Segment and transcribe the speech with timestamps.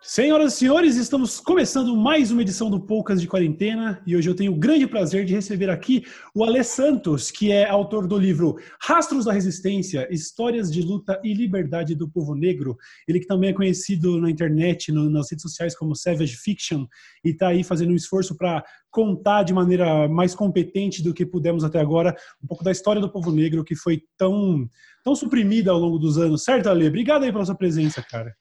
[0.00, 4.34] Senhoras e senhores, estamos começando mais uma edição do Poucas de Quarentena e hoje eu
[4.34, 8.56] tenho o grande prazer de receber aqui o Alê Santos, que é autor do livro
[8.80, 12.76] Rastros da Resistência, Histórias de Luta e Liberdade do Povo Negro.
[13.08, 16.86] Ele que também é conhecido na internet, no, nas redes sociais como Savage Fiction
[17.24, 18.62] e está aí fazendo um esforço para
[18.92, 23.10] contar de maneira mais competente do que pudemos até agora um pouco da história do
[23.10, 24.64] povo negro que foi tão,
[25.02, 26.44] tão suprimida ao longo dos anos.
[26.44, 26.86] Certo, Alê?
[26.86, 28.32] Obrigado aí pela sua presença, cara.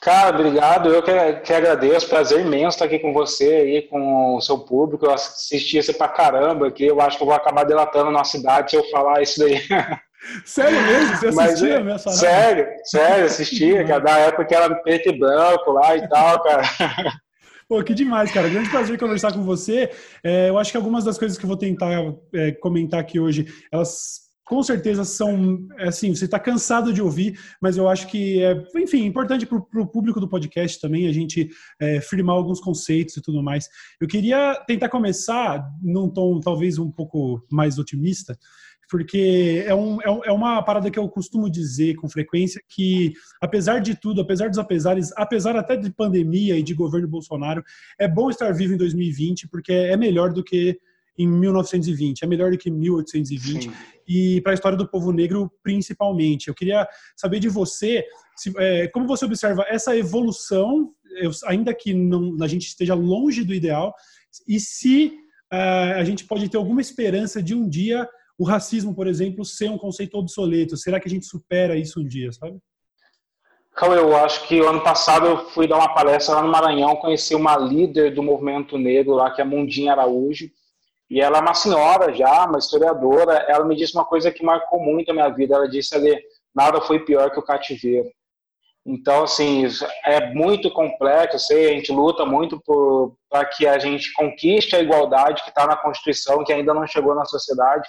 [0.00, 0.92] Cara, obrigado.
[0.92, 2.08] Eu que, que agradeço.
[2.08, 5.06] Prazer imenso estar aqui com você aí, com o seu público.
[5.06, 6.86] Eu assisti você pra caramba aqui.
[6.86, 9.60] Eu acho que eu vou acabar delatando a nossa cidade se eu falar isso daí.
[10.44, 11.16] Sério mesmo?
[11.16, 15.70] Você assistia Mas, é, Sério, sério, assistia, cara, da época que era preto e branco
[15.70, 16.62] lá e tal, cara.
[17.68, 18.48] Pô, que demais, cara.
[18.48, 19.90] Grande prazer conversar com você.
[20.22, 21.90] É, eu acho que algumas das coisas que eu vou tentar
[22.32, 27.76] é, comentar aqui hoje, elas com certeza são, assim, você está cansado de ouvir, mas
[27.76, 31.50] eu acho que é, enfim, importante para o público do podcast também a gente
[31.80, 33.68] é, firmar alguns conceitos e tudo mais.
[34.00, 38.38] Eu queria tentar começar num tom talvez um pouco mais otimista,
[38.88, 43.80] porque é, um, é, é uma parada que eu costumo dizer com frequência que, apesar
[43.80, 47.64] de tudo, apesar dos apesares, apesar até de pandemia e de governo Bolsonaro,
[47.98, 50.78] é bom estar vivo em 2020, porque é melhor do que
[51.18, 53.72] em 1920, é melhor do que 1820, Sim.
[54.06, 56.48] e para a história do povo negro principalmente.
[56.48, 56.86] Eu queria
[57.16, 58.04] saber de você,
[58.36, 63.42] se, é, como você observa essa evolução, eu, ainda que não, a gente esteja longe
[63.44, 63.94] do ideal,
[64.46, 65.12] e se
[65.52, 68.06] uh, a gente pode ter alguma esperança de um dia
[68.38, 70.76] o racismo, por exemplo, ser um conceito obsoleto.
[70.76, 72.58] Será que a gente supera isso um dia, sabe?
[73.74, 77.34] Cauê, eu acho que ano passado eu fui dar uma palestra lá no Maranhão, conheci
[77.34, 80.50] uma líder do movimento negro lá, que é a Mundinha Araújo,
[81.08, 83.44] e ela é uma senhora já, uma historiadora.
[83.48, 85.54] Ela me disse uma coisa que marcou muito a minha vida.
[85.54, 86.18] Ela disse ali,
[86.54, 88.08] nada foi pior que o cativeiro.
[88.84, 89.64] Então, assim,
[90.04, 92.62] é muito complexo, sei, a gente luta muito
[93.28, 97.12] para que a gente conquiste a igualdade que está na Constituição, que ainda não chegou
[97.12, 97.88] na sociedade,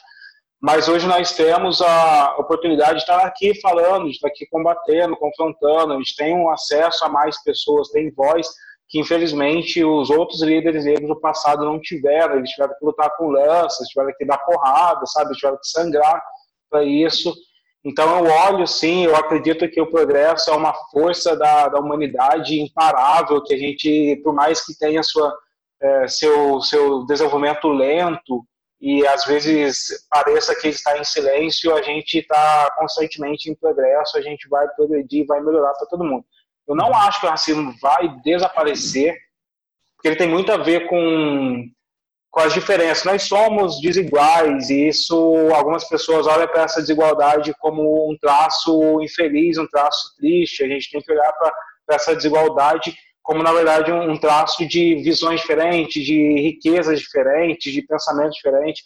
[0.60, 5.94] mas hoje nós temos a oportunidade de estar aqui falando, de estar aqui combatendo, confrontando,
[5.94, 8.48] a gente tem um acesso a mais pessoas, tem voz,
[8.90, 13.30] que infelizmente os outros líderes negros do passado não tiveram, eles tiveram que lutar com
[13.30, 16.24] lanças, tiveram que dar porrada, sabe, tiveram que sangrar
[16.70, 17.34] para isso.
[17.84, 22.60] Então eu olho sim, eu acredito que o progresso é uma força da, da humanidade
[22.60, 25.34] imparável, que a gente, por mais que tenha sua,
[25.82, 28.46] é, seu, seu desenvolvimento lento
[28.80, 34.22] e às vezes pareça que está em silêncio, a gente está constantemente em progresso, a
[34.22, 36.26] gente vai progredir, vai melhorar para todo mundo.
[36.68, 39.16] Eu não acho que o racismo vai desaparecer,
[39.96, 41.66] porque ele tem muito a ver com,
[42.30, 43.06] com as diferenças.
[43.06, 45.16] Nós somos desiguais e isso,
[45.56, 50.64] algumas pessoas olham para essa desigualdade como um traço infeliz, um traço triste.
[50.64, 51.52] A gente tem que olhar para
[51.90, 52.94] essa desigualdade
[53.28, 58.86] como, na verdade, um, traço de visões diferentes, de riquezas diferentes, de pensamentos diferentes.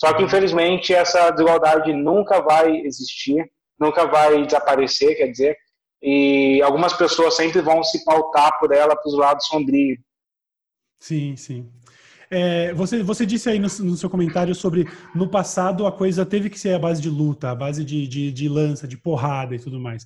[0.00, 3.44] Só que, infelizmente, essa desigualdade nunca vai existir,
[3.78, 5.58] nunca vai desaparecer, quer dizer,
[6.02, 9.98] e algumas pessoas sempre vão se pautar por ela para os lados sombrios.
[10.98, 11.70] Sim, sim.
[12.30, 16.48] É, você, você disse aí no, no, seu comentário sobre no passado a coisa teve
[16.48, 19.58] que ser a base de luta, a base de, de, de lança, de porrada e
[19.58, 20.04] tudo mais.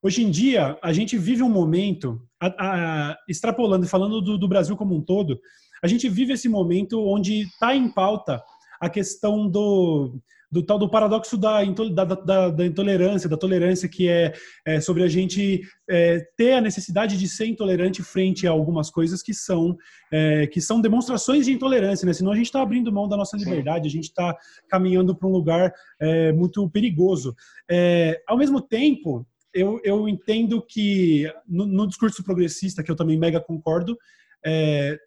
[0.00, 4.48] Hoje em dia, a gente vive um momento, a, a, extrapolando e falando do, do
[4.48, 5.40] Brasil como um todo,
[5.82, 8.40] a gente vive esse momento onde está em pauta
[8.80, 14.08] a questão do, do tal do paradoxo da, da, da, da intolerância, da tolerância, que
[14.08, 14.32] é,
[14.64, 19.22] é sobre a gente é, ter a necessidade de ser intolerante frente a algumas coisas
[19.22, 19.76] que são,
[20.12, 22.12] é, que são demonstrações de intolerância, né?
[22.12, 24.36] Senão a gente está abrindo mão da nossa liberdade, a gente está
[24.68, 27.34] caminhando para um lugar é, muito perigoso.
[27.70, 33.16] É, ao mesmo tempo, eu, eu entendo que no, no, discurso progressista, que eu também
[33.16, 33.96] mega concordo,
[34.44, 34.98] é,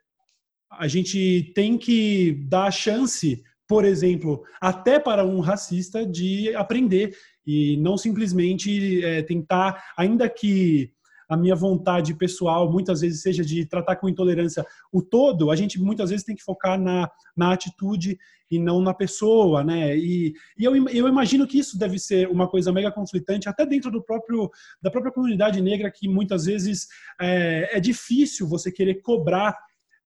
[0.71, 7.15] a gente tem que dar a chance por exemplo, até para um racista de aprender
[7.45, 10.91] e não simplesmente é, tentar, ainda que
[11.29, 15.79] a minha vontade pessoal muitas vezes seja de tratar com intolerância o todo, a gente
[15.79, 18.17] muitas vezes tem que focar na, na atitude
[18.49, 19.97] e não na pessoa, né?
[19.97, 23.91] E, e eu, eu imagino que isso deve ser uma coisa mega conflitante, até dentro
[23.91, 24.49] do próprio
[24.81, 26.87] da própria comunidade negra, que muitas vezes
[27.19, 29.53] é, é difícil você querer cobrar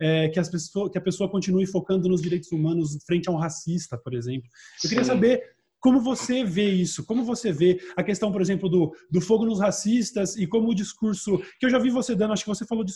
[0.02, 3.38] é, que, as pessoas, que a pessoa continue focando nos direitos humanos frente a um
[3.38, 4.50] racista, por exemplo.
[4.84, 5.44] Eu queria saber
[5.80, 7.06] como você vê isso?
[7.06, 10.76] Como você vê a questão, por exemplo, do, do fogo nos racistas e como o
[10.76, 12.94] discurso que eu já vi você dando, acho que você falou de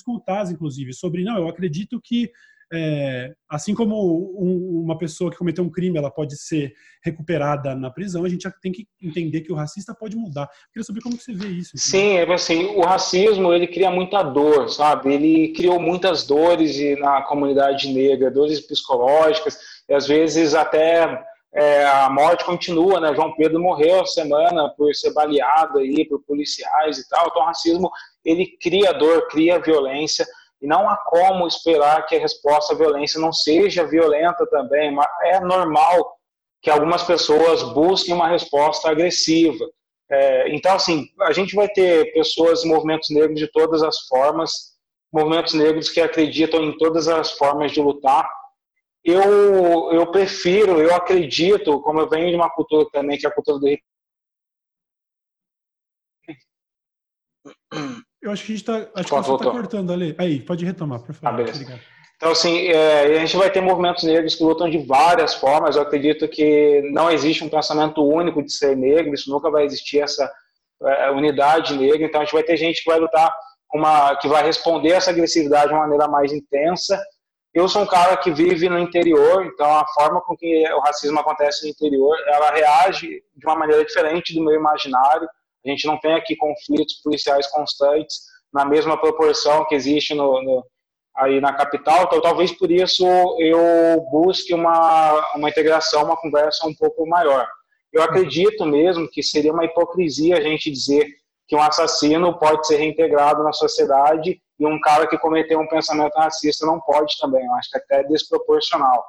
[0.51, 2.31] inclusive, sobre não, eu acredito que
[2.73, 3.95] é, assim como
[4.39, 6.73] um, uma pessoa que cometeu um crime ela pode ser
[7.03, 10.43] recuperada na prisão, a gente tem que entender que o racista pode mudar.
[10.43, 11.71] Eu queria saber como você vê isso.
[11.75, 15.13] Sim, é assim, o racismo ele cria muita dor, sabe?
[15.13, 19.57] Ele criou muitas dores na comunidade negra, dores psicológicas,
[19.87, 21.23] e às vezes até
[21.55, 23.15] é, a morte continua, né?
[23.15, 27.27] João Pedro morreu a semana por ser baleado aí por policiais e tal.
[27.27, 27.89] Então, o racismo
[28.25, 30.25] ele cria dor, cria violência.
[30.65, 34.91] E não há como esperar que a resposta à violência não seja violenta também.
[34.91, 36.17] Mas é normal
[36.59, 39.63] que algumas pessoas busquem uma resposta agressiva.
[40.09, 44.51] É, então, assim, a gente vai ter pessoas, movimentos negros de todas as formas,
[45.13, 48.27] movimentos negros que acreditam em todas as formas de lutar.
[49.03, 53.33] Eu, eu prefiro, eu acredito, como eu venho de uma cultura também, que é a
[53.33, 53.67] cultura do
[58.25, 58.89] Eu acho que a gente está.
[58.95, 60.15] Acho que você está cortando ali.
[60.17, 61.45] Aí, pode retomar, por favor.
[61.47, 61.79] Ah,
[62.17, 65.75] então, assim, é, a gente vai ter movimentos negros que lutam de várias formas.
[65.75, 69.99] Eu acredito que não existe um pensamento único de ser negro, isso nunca vai existir
[69.99, 70.27] essa
[70.81, 72.07] é, unidade negra.
[72.07, 73.31] Então, a gente vai ter gente que vai lutar,
[73.71, 76.99] uma, que vai responder essa agressividade de uma maneira mais intensa.
[77.53, 81.19] Eu sou um cara que vive no interior, então a forma com que o racismo
[81.19, 85.27] acontece no interior, ela reage de uma maneira diferente do meu imaginário.
[85.65, 88.21] A gente não tem aqui conflitos policiais constantes
[88.53, 90.65] na mesma proporção que existe no, no,
[91.17, 93.05] aí na capital, então talvez por isso
[93.39, 97.47] eu busque uma, uma integração, uma conversa um pouco maior.
[97.91, 101.07] Eu acredito mesmo que seria uma hipocrisia a gente dizer
[101.47, 106.15] que um assassino pode ser reintegrado na sociedade e um cara que cometeu um pensamento
[106.15, 107.45] racista não pode também.
[107.45, 109.05] Eu acho que é até desproporcional.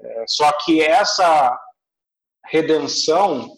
[0.00, 1.58] É, só que essa
[2.46, 3.57] redenção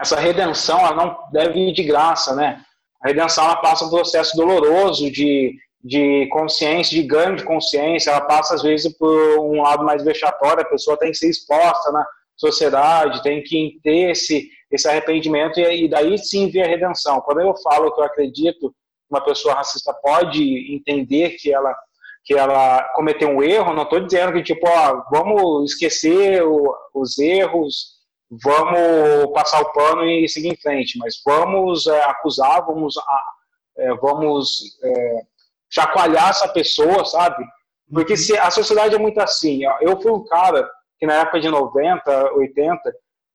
[0.00, 2.62] essa redenção ela não deve ir de graça, né?
[3.02, 8.22] A redenção ela passa um processo doloroso de, de consciência, de ganho de consciência, ela
[8.22, 12.06] passa às vezes por um lado mais vexatório, a pessoa tem que ser exposta na
[12.36, 17.20] sociedade, tem que ter esse, esse arrependimento e, e daí sim vir a redenção.
[17.20, 21.74] Quando eu falo que eu acredito que uma pessoa racista pode entender que ela
[22.22, 27.18] que ela cometeu um erro, não estou dizendo que tipo, ó, vamos esquecer o, os
[27.18, 27.99] erros
[28.30, 32.94] vamos passar o pano e seguir em frente, mas vamos é, acusar, vamos,
[33.76, 35.22] é, vamos é,
[35.68, 37.44] chacoalhar essa pessoa, sabe?
[37.92, 40.68] Porque se a sociedade é muito assim, eu fui um cara
[40.98, 42.80] que na época de 90, 80,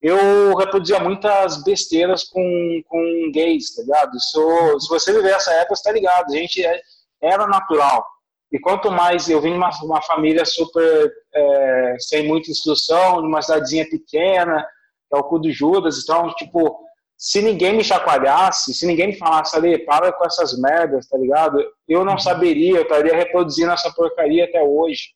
[0.02, 4.16] eu reproduzia muitas besteiras com, com gays, tá ligado?
[4.16, 6.80] Isso, se você viver essa época, você tá ligado, a gente é,
[7.22, 8.06] era natural.
[8.52, 13.42] E quanto mais eu vim de uma, uma família super é, sem muita instrução, numa
[13.42, 14.66] cidadezinha pequena,
[15.14, 16.02] é o cu do Judas.
[16.04, 16.80] Então, tipo,
[17.18, 21.64] se ninguém me chacoalhasse, se ninguém me falasse ali, para com essas merdas, tá ligado?
[21.88, 25.14] Eu não saberia, eu estaria reproduzindo essa porcaria até hoje.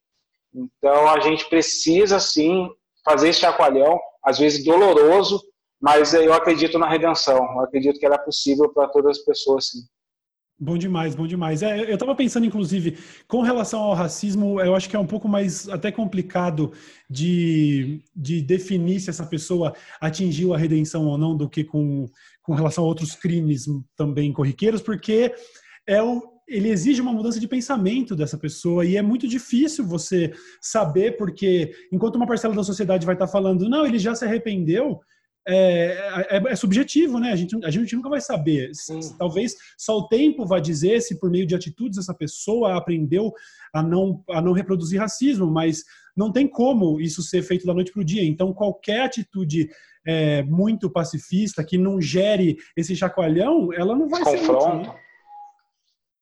[0.54, 2.70] Então a gente precisa sim
[3.04, 5.42] fazer esse chacoalhão, às vezes doloroso,
[5.82, 7.38] mas eu acredito na redenção.
[7.38, 9.80] Eu acredito que ela é possível para todas as pessoas, sim.
[10.62, 11.64] Bom demais, bom demais.
[11.64, 12.98] É, eu estava pensando, inclusive,
[13.30, 16.74] com relação ao racismo, eu acho que é um pouco mais até complicado
[17.10, 22.08] de, de definir se essa pessoa atingiu a redenção ou não do que com,
[22.44, 25.34] com relação a outros crimes também corriqueiros, porque
[25.88, 30.34] é o, ele exige uma mudança de pensamento dessa pessoa e é muito difícil você
[30.62, 35.00] saber, porque enquanto uma parcela da sociedade vai estar falando, não, ele já se arrependeu,
[35.52, 37.32] é, é, é, subjetivo, né?
[37.32, 38.72] A gente, a gente nunca vai saber.
[39.18, 43.34] Talvez só o tempo vai dizer se por meio de atitudes essa pessoa aprendeu
[43.74, 45.84] a não, a não reproduzir racismo, mas
[46.16, 48.24] não tem como isso ser feito da noite para o dia.
[48.24, 49.70] Então, qualquer atitude
[50.06, 54.62] é, muito pacifista que não gere esse chacoalhão, ela não vai Confronto.
[54.62, 54.94] ser útil.
[54.94, 55.00] Né?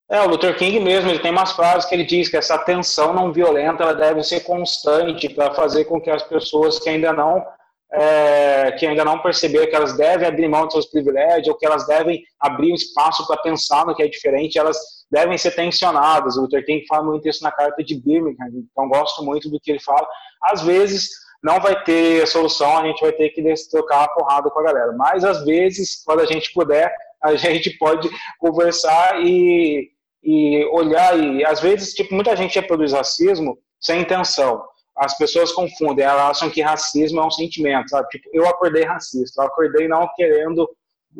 [0.09, 3.13] É, o Luther King mesmo, ele tem umas frases que ele diz que essa tensão
[3.13, 7.45] não violenta ela deve ser constante para fazer com que as pessoas que ainda não
[7.93, 11.65] é, que ainda não perceberam que elas devem abrir mão de seus privilégios, ou que
[11.65, 14.77] elas devem abrir um espaço para pensar no que é diferente, elas
[15.09, 16.35] devem ser tensionadas.
[16.35, 19.71] O Luther King fala muito isso na carta de Birmingham, então gosto muito do que
[19.71, 20.05] ele fala.
[20.43, 21.09] Às vezes
[21.43, 24.91] não vai ter solução, a gente vai ter que trocar a porrada com a galera,
[24.93, 29.89] mas às vezes, quando a gente puder, a gente pode conversar e,
[30.23, 34.61] e olhar, e às vezes, tipo, muita gente reproduz racismo sem intenção
[34.97, 38.07] as pessoas confundem, elas acham que racismo é um sentimento, sabe?
[38.09, 40.67] Tipo, eu acordei racista, eu acordei não querendo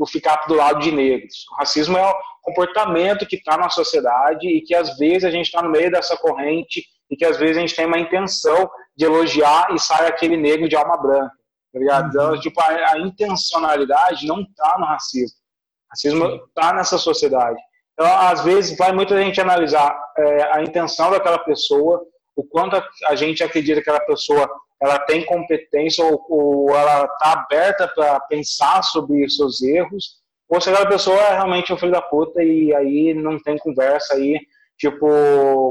[0.07, 1.45] ficar do lado de negros.
[1.51, 5.45] O racismo é um comportamento que está na sociedade e que às vezes a gente
[5.45, 9.05] está no meio dessa corrente e que às vezes a gente tem uma intenção de
[9.05, 11.31] elogiar e sai aquele negro de alma branca.
[11.73, 12.03] tá ligado?
[12.03, 12.09] Uhum.
[12.09, 15.37] Então, tipo, a, a, intencionalidade não tá no racismo.
[15.37, 17.59] O racismo tá nessa sociedade.
[17.93, 22.01] Então, às vezes, vai muita gente analisar é, a intenção daquela pessoa,
[22.37, 24.47] o quanto a, gente acredita que aquela pessoa
[24.79, 30.61] ela tem competência ou, ou ela está aberta para pensar sobre os seus erros, ou
[30.61, 34.39] se aquela pessoa é realmente um filho da puta e aí não tem conversa aí,
[34.77, 35.07] tipo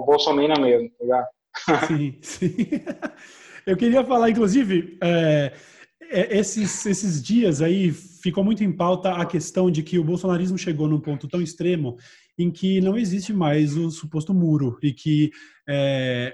[0.04, 1.26] Bolsonaro mesmo, tá ligado?
[1.86, 2.56] Sim, sim.
[3.64, 5.52] Eu queria falar, inclusive, é,
[6.02, 10.58] é, esses, esses dias aí ficou muito em pauta a questão de que o bolsonarismo
[10.58, 11.96] chegou num ponto tão extremo
[12.38, 15.30] em que não existe mais o suposto muro e que
[15.68, 16.32] é,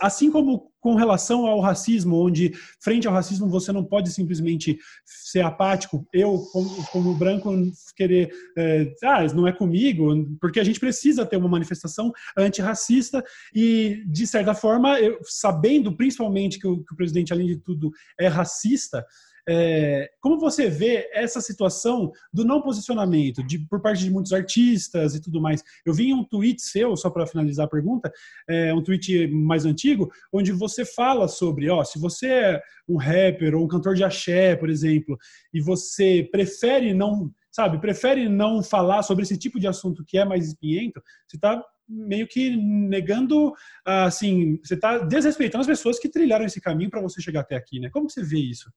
[0.00, 5.40] assim como com relação ao racismo, onde frente ao racismo você não pode simplesmente ser
[5.40, 7.52] apático, eu como, como branco
[7.94, 10.08] querer, é, ah, não é comigo,
[10.40, 13.22] porque a gente precisa ter uma manifestação antirracista
[13.54, 17.90] e de certa forma, eu, sabendo principalmente que o, que o presidente além de tudo
[18.18, 19.04] é racista,
[19.48, 25.14] é, como você vê essa situação do não posicionamento de, por parte de muitos artistas
[25.14, 25.64] e tudo mais?
[25.86, 28.12] Eu vi um tweet seu, só para finalizar a pergunta,
[28.46, 33.54] é, um tweet mais antigo, onde você fala sobre, ó, se você é um rapper
[33.54, 35.16] ou um cantor de axé, por exemplo,
[35.52, 40.26] e você prefere não, sabe, prefere não falar sobre esse tipo de assunto que é
[40.26, 46.44] mais espinhento, você está meio que negando, assim, você está desrespeitando as pessoas que trilharam
[46.44, 47.88] esse caminho para você chegar até aqui, né?
[47.88, 48.70] Como você vê isso?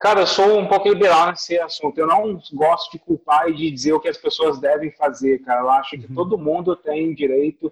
[0.00, 1.98] Cara, eu sou um pouco liberal nesse assunto.
[1.98, 5.60] Eu não gosto de culpar e de dizer o que as pessoas devem fazer, cara.
[5.60, 6.14] Eu acho que uhum.
[6.14, 7.70] todo mundo tem direito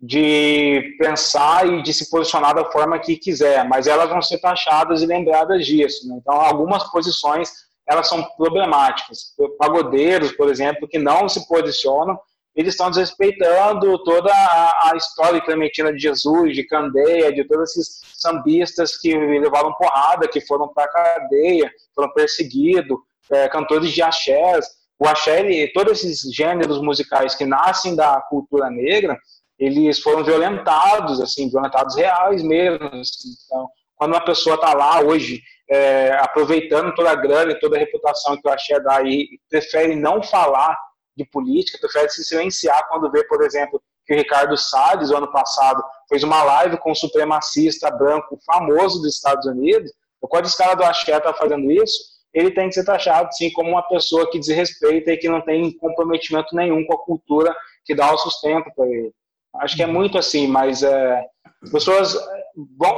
[0.00, 5.02] de pensar e de se posicionar da forma que quiser, mas elas vão ser taxadas
[5.02, 6.06] e lembradas disso.
[6.08, 6.16] Né?
[6.20, 7.50] Então, algumas posições
[7.86, 9.34] elas são problemáticas.
[9.58, 12.18] Pagodeiros, por exemplo, que não se posicionam,
[12.54, 17.70] eles estão desrespeitando toda a, a, história de Clementina de Jesus, de Candeia, de todos
[17.70, 22.96] esses sambistas que levaram porrada, que foram para a cadeia, foram perseguidos,
[23.30, 24.66] é, cantores de axés.
[24.98, 29.18] O axé, ele, todos esses gêneros musicais que nascem da cultura negra,
[29.58, 32.86] eles foram violentados, assim, violentados reais mesmo.
[32.86, 33.30] Assim.
[33.46, 37.80] Então, quando uma pessoa está lá hoje, é, aproveitando toda a grana e toda a
[37.80, 40.76] reputação que o axé dá e prefere não falar
[41.16, 45.82] de política, prefere se silenciar quando vê, por exemplo, que o Ricardo Salles, ano passado,
[46.08, 49.90] fez uma live com um supremacista branco famoso dos Estados Unidos.
[50.20, 53.70] Quando esse cara do Axé está fazendo isso, ele tem que ser taxado, sim, como
[53.70, 57.54] uma pessoa que desrespeita e que não tem comprometimento nenhum com a cultura
[57.84, 59.12] que dá o sustento para ele.
[59.56, 61.24] Acho que é muito assim, mas é,
[61.62, 62.18] as pessoas,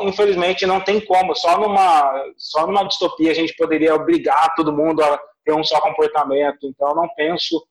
[0.03, 1.35] infelizmente, não tem como.
[1.37, 5.81] Só numa, só numa distopia a gente poderia obrigar todo mundo a ter um só
[5.81, 6.59] comportamento.
[6.65, 7.63] Então, não penso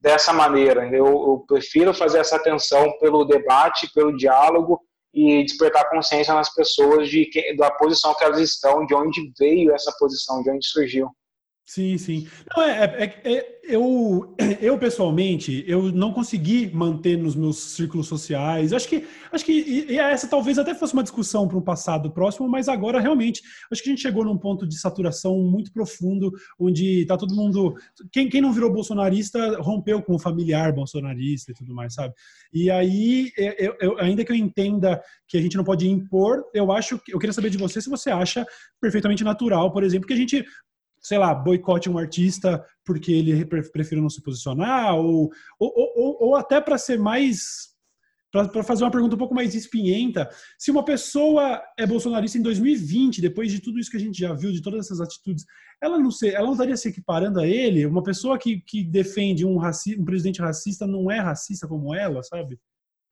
[0.00, 0.86] dessa maneira.
[0.88, 4.80] Eu, eu, prefiro fazer essa atenção pelo debate, pelo diálogo
[5.12, 9.74] e despertar consciência nas pessoas de que, da posição que elas estão, de onde veio
[9.74, 11.08] essa posição, de onde surgiu.
[11.68, 12.26] Sim, sim.
[12.56, 18.72] Não, é, é, é, eu, eu pessoalmente, eu não consegui manter nos meus círculos sociais.
[18.72, 19.52] Acho que, acho que
[19.86, 23.82] e essa talvez até fosse uma discussão para um passado próximo, mas agora realmente acho
[23.82, 27.74] que a gente chegou num ponto de saturação muito profundo, onde tá todo mundo.
[28.10, 32.14] Quem, quem não virou bolsonarista rompeu com o familiar bolsonarista e tudo mais, sabe?
[32.50, 36.72] E aí, eu, eu, ainda que eu entenda que a gente não pode impor, eu
[36.72, 38.46] acho que eu queria saber de você se você acha
[38.80, 40.42] perfeitamente natural, por exemplo, que a gente
[41.08, 46.36] sei lá, boicote um artista porque ele prefere não se posicionar, ou, ou, ou, ou
[46.36, 47.68] até para ser mais.
[48.30, 53.22] Para fazer uma pergunta um pouco mais espinhenta, se uma pessoa é bolsonarista em 2020,
[53.22, 55.46] depois de tudo isso que a gente já viu, de todas essas atitudes,
[55.82, 57.86] ela não, se, ela não estaria se equiparando a ele?
[57.86, 62.22] Uma pessoa que, que defende um, raci, um presidente racista não é racista como ela,
[62.22, 62.58] sabe?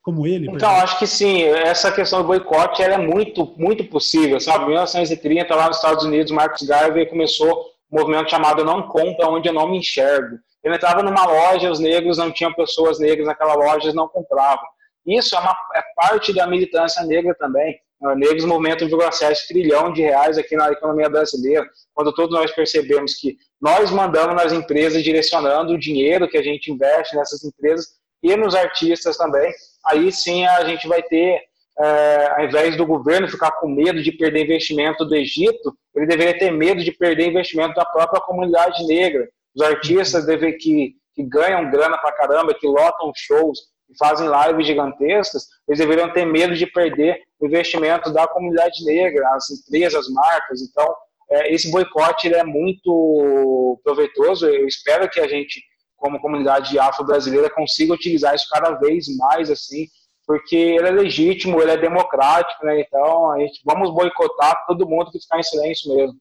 [0.02, 0.50] Como ele?
[0.50, 1.44] Então, acho que sim.
[1.44, 4.64] Essa questão do boicote ela é muito, muito possível, sabe?
[4.64, 9.52] Em 1930, lá nos Estados Unidos, Marcos Garvey começou movimento chamado Não Compra, onde eu
[9.52, 10.38] não me enxergo.
[10.62, 14.66] Eu entrava numa loja, os negros não tinham pessoas negras naquela loja, eles não compravam.
[15.06, 17.78] Isso é, uma, é parte da militância negra também.
[18.16, 23.36] Negros movimentam 1,7 trilhão de reais aqui na economia brasileira, quando todos nós percebemos que
[23.60, 27.86] nós mandamos nas empresas direcionando o dinheiro que a gente investe nessas empresas
[28.22, 29.50] e nos artistas também,
[29.86, 31.40] aí sim a gente vai ter
[31.78, 36.38] é, ao invés do governo ficar com medo de perder investimento do Egito, ele deveria
[36.38, 39.28] ter medo de perder investimento da própria comunidade negra.
[39.54, 44.66] Os artistas deve, que, que ganham grana pra caramba, que lotam shows e fazem lives
[44.66, 50.12] gigantescas, eles deveriam ter medo de perder o investimento da comunidade negra, as empresas, as
[50.12, 50.60] marcas.
[50.62, 50.94] Então,
[51.30, 54.46] é, esse boicote é muito proveitoso.
[54.46, 55.62] Eu espero que a gente,
[55.96, 59.86] como comunidade afro-brasileira, consiga utilizar isso cada vez mais assim
[60.26, 62.80] porque ele é legítimo, ele é democrático, né?
[62.80, 66.16] Então, a gente, vamos boicotar todo mundo que ficar em silêncio mesmo.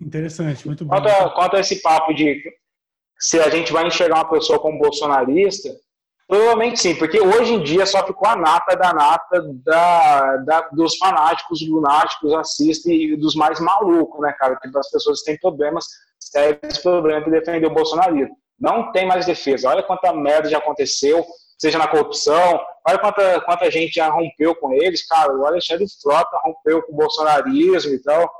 [0.00, 0.94] Interessante, muito bom.
[0.94, 2.42] Quanto a, quanto a esse papo de
[3.18, 5.68] se a gente vai enxergar uma pessoa como bolsonarista,
[6.26, 10.96] provavelmente sim, porque hoje em dia só ficou a nata da nata da, da dos
[10.96, 14.56] fanáticos, lunáticos, racistas e dos mais malucos, né, cara?
[14.56, 15.84] Tipo, as pessoas têm problemas,
[16.18, 18.36] sérios problemas de defender o bolsonarismo.
[18.58, 19.68] Não tem mais defesa.
[19.68, 21.24] Olha quanta merda já aconteceu,
[21.58, 25.32] seja na corrupção, olha quanta, quanta gente já rompeu com eles, cara.
[25.32, 28.30] O Alexandre Frota rompeu com o bolsonarismo e tal.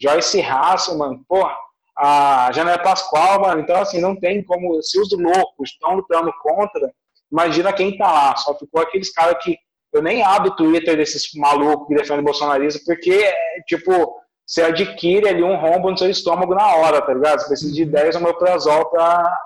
[0.00, 1.56] Joyce Raça, mano, porra,
[1.96, 6.92] a Janela Pascoal, mano, então assim, não tem como, se os loucos estão lutando contra,
[7.30, 9.56] imagina quem tá lá, só ficou aqueles caras que,
[9.92, 13.30] eu nem abro o Twitter desses malucos que defendem bolsonarismo, porque,
[13.66, 17.40] tipo, você adquire ali um rombo no seu estômago na hora, tá ligado?
[17.40, 19.38] Você precisa de 10 omeprazol pra,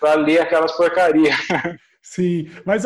[0.00, 1.34] pra ler aquelas porcarias.
[2.02, 2.82] Sim, mas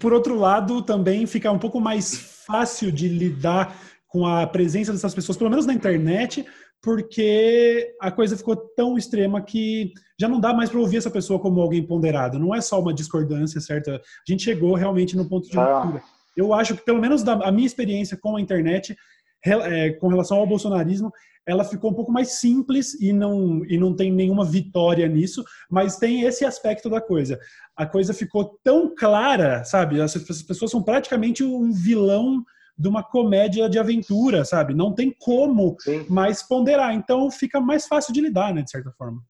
[0.00, 3.76] por outro lado, também fica um pouco mais fácil de lidar
[4.08, 6.44] com a presença dessas pessoas, pelo menos na internet,
[6.82, 11.38] porque a coisa ficou tão extrema que já não dá mais para ouvir essa pessoa
[11.38, 12.38] como alguém ponderado.
[12.38, 13.90] Não é só uma discordância, certo?
[13.90, 15.80] A gente chegou realmente no ponto de ah.
[15.80, 16.02] ruptura.
[16.36, 18.96] Eu acho que, pelo menos da a minha experiência com a internet,
[19.44, 21.10] é, com relação ao bolsonarismo,
[21.46, 25.96] ela ficou um pouco mais simples e não, e não tem nenhuma vitória nisso, mas
[25.96, 27.38] tem esse aspecto da coisa.
[27.76, 30.00] A coisa ficou tão clara, sabe?
[30.00, 32.44] As, as pessoas são praticamente um vilão
[32.76, 34.74] de uma comédia de aventura, sabe?
[34.74, 36.04] Não tem como Sim.
[36.10, 36.94] mais ponderar.
[36.94, 39.22] Então fica mais fácil de lidar, né, de certa forma.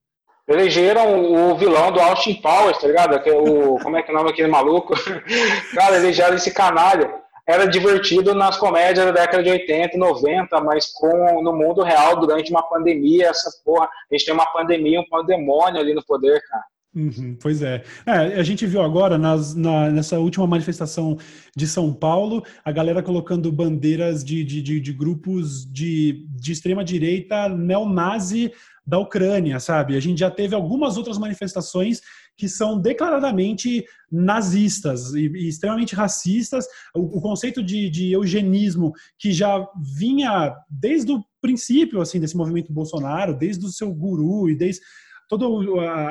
[0.48, 3.16] Elegeram o vilão do Austin Powers, tá ligado?
[3.16, 4.94] O, como é que é o nome daquele maluco?
[5.74, 7.12] Cara, elegeram esse canalha.
[7.46, 12.18] Era divertido nas comédias da década de 80 e 90, mas com, no mundo real,
[12.18, 16.42] durante uma pandemia, essa porra, a gente tem uma pandemia, um pandemônio ali no poder,
[16.48, 16.64] cara.
[16.96, 17.84] Uhum, pois é.
[18.06, 18.40] é.
[18.40, 21.18] A gente viu agora, nas, na, nessa última manifestação
[21.54, 27.50] de São Paulo, a galera colocando bandeiras de, de, de, de grupos de, de extrema-direita
[27.50, 28.50] neonazi
[28.86, 29.94] da Ucrânia, sabe?
[29.94, 32.00] A gente já teve algumas outras manifestações
[32.36, 36.66] que são declaradamente nazistas e, e extremamente racistas.
[36.94, 39.66] O, o conceito de, de, eugenismo que já
[39.98, 44.82] vinha desde o princípio assim desse movimento Bolsonaro, desde o seu guru e desde
[45.28, 45.44] toda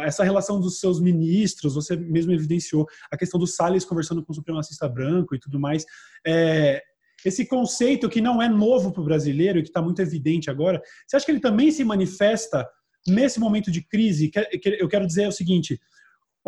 [0.03, 4.35] essa relação dos seus ministros, você mesmo evidenciou a questão do Salles conversando com o
[4.35, 5.85] supremacista branco e tudo mais.
[6.25, 6.83] É,
[7.23, 10.81] esse conceito que não é novo para o brasileiro e que está muito evidente agora,
[11.07, 12.67] você acha que ele também se manifesta
[13.07, 14.31] nesse momento de crise?
[14.79, 15.79] Eu quero dizer o seguinte: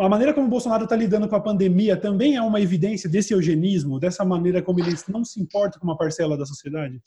[0.06, 3.34] a maneira como o Bolsonaro está lidando com a pandemia também é uma evidência desse
[3.34, 7.00] eugenismo, dessa maneira como ele não se importa com uma parcela da sociedade?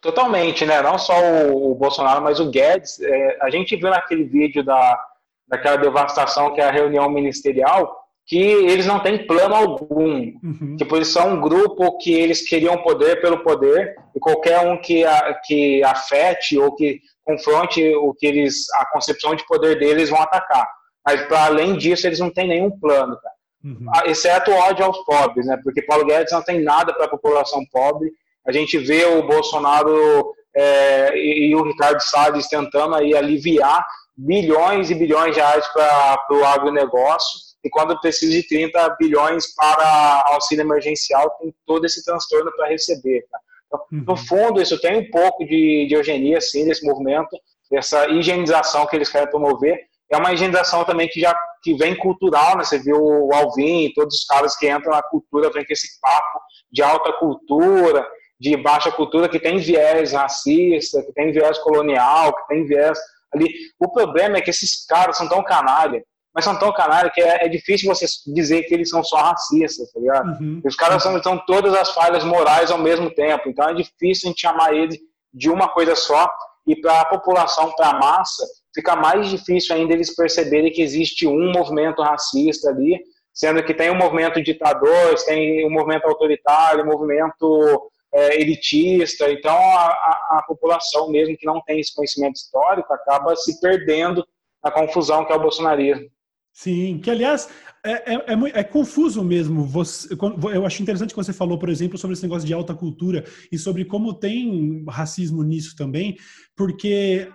[0.00, 0.80] Totalmente, né?
[0.80, 1.14] Não só
[1.52, 3.00] o, Bolsonaro, mas o Guedes.
[3.00, 4.98] É, a gente viu naquele vídeo da,
[5.46, 10.32] daquela devastação que é a reunião ministerial, que eles não têm plano algum.
[10.42, 10.76] Uhum.
[10.78, 15.04] Tipo, eles são um grupo que eles queriam poder pelo poder, e qualquer um que,
[15.04, 20.22] a, que afete ou que confronte o que eles, a concepção de poder deles vão
[20.22, 20.66] atacar.
[21.04, 23.34] Mas, para além disso, eles não têm nenhum plano, cara.
[23.62, 23.86] Uhum.
[24.06, 25.58] Exceto o ódio aos pobres, né?
[25.62, 28.10] Porque Paulo Guedes não tem nada para a população pobre
[28.46, 33.84] a gente vê o Bolsonaro é, e, e, o Ricardo Salles tentando aí aliviar
[34.16, 40.24] bilhões e bilhões de reais para o agronegócio, e quando precisa de 30 bilhões para
[40.28, 43.24] auxílio emergencial, tem todo esse transtorno para receber.
[43.66, 44.04] Então, uhum.
[44.06, 47.36] No fundo, isso tem um pouco de, de eugenia, sim, desse movimento,
[47.70, 49.78] dessa higienização que eles querem promover.
[50.10, 52.64] É uma higienização também que já que vem cultural, né?
[52.64, 56.00] Você viu o Alvin e todos os caras que entram na cultura, vem com esse
[56.00, 56.40] papo
[56.72, 58.06] de alta cultura,
[58.40, 62.98] de baixa cultura que tem viés racista, que tem viés colonial, que tem viés
[63.32, 63.46] ali.
[63.78, 66.02] O problema é que esses caras são tão canalha,
[66.34, 69.92] mas são tão canalha que é, é difícil você dizer que eles são só racistas,
[69.92, 70.28] tá ligado?
[70.40, 70.62] Uhum.
[70.64, 74.30] Os caras são, são todas as falhas morais ao mesmo tempo, então é difícil a
[74.30, 74.98] gente chamar eles
[75.32, 76.28] de uma coisa só
[76.66, 78.44] e para a população, para a massa,
[78.74, 83.00] fica mais difícil ainda eles perceberem que existe um movimento racista ali,
[83.32, 89.56] sendo que tem um movimento ditador, tem um movimento autoritário, um movimento é, elitista, então
[89.56, 94.26] a, a, a, população mesmo que não tem esse conhecimento histórico acaba se perdendo
[94.62, 96.08] na confusão que é o bolsonarismo.
[96.52, 97.48] Sim, que aliás
[97.84, 99.64] é, é, é, é, confuso mesmo.
[99.64, 100.08] Você,
[100.52, 103.56] eu acho interessante que você falou, por exemplo, sobre esse negócio de alta cultura e
[103.56, 106.16] sobre como tem racismo nisso também,
[106.54, 107.30] porque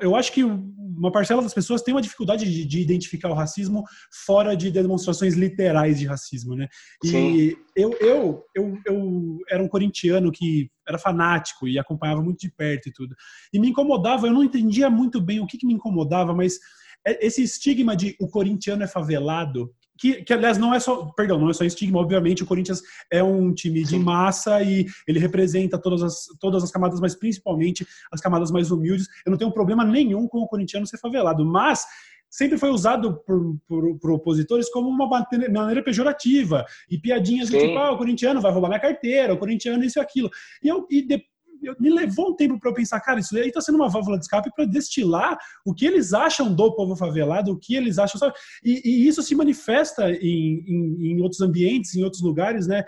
[0.00, 3.82] eu acho que uma parcela das pessoas tem uma dificuldade de, de, identificar o racismo
[4.24, 6.68] fora de demonstrações literais de racismo, né?
[7.04, 12.52] E eu, eu, eu, eu era um corintiano que era fanático e acompanhava muito de
[12.52, 13.14] perto e tudo.
[13.52, 16.58] E me incomodava, eu não entendia muito bem o que, que me incomodava, mas
[17.06, 21.38] é, esse estigma de o corintiano é favelado, que, que, aliás, não é só, perdão,
[21.38, 25.78] não é só estigma, obviamente o Corinthians é um time de massa e ele representa
[25.78, 29.06] todas as, todas as camadas, mas principalmente as camadas mais humildes.
[29.24, 31.86] Eu não tenho problema nenhum com o corintiano ser favelado, mas
[32.28, 37.58] sempre foi usado por, por, por, opositores como uma maneira pejorativa e piadinhas Sim.
[37.58, 40.30] do tipo, ah, o corintiano vai roubar minha carteira, o corintiano isso e aquilo.
[40.64, 41.22] E, eu, e de,
[41.62, 44.18] eu, me levou um tempo para eu pensar, cara, isso aí está sendo uma válvula
[44.18, 48.18] de escape para destilar o que eles acham do povo favelado, o que eles acham,
[48.18, 48.34] sabe?
[48.64, 52.84] E, e isso se manifesta em, em, em, outros ambientes, em outros lugares, né?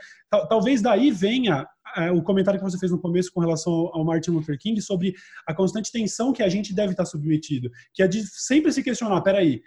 [0.49, 4.33] Talvez daí venha é, o comentário que você fez no começo com relação ao Martin
[4.33, 5.15] Luther King sobre
[5.47, 9.21] a constante tensão que a gente deve estar submetido, que é de sempre se questionar,
[9.21, 9.63] peraí,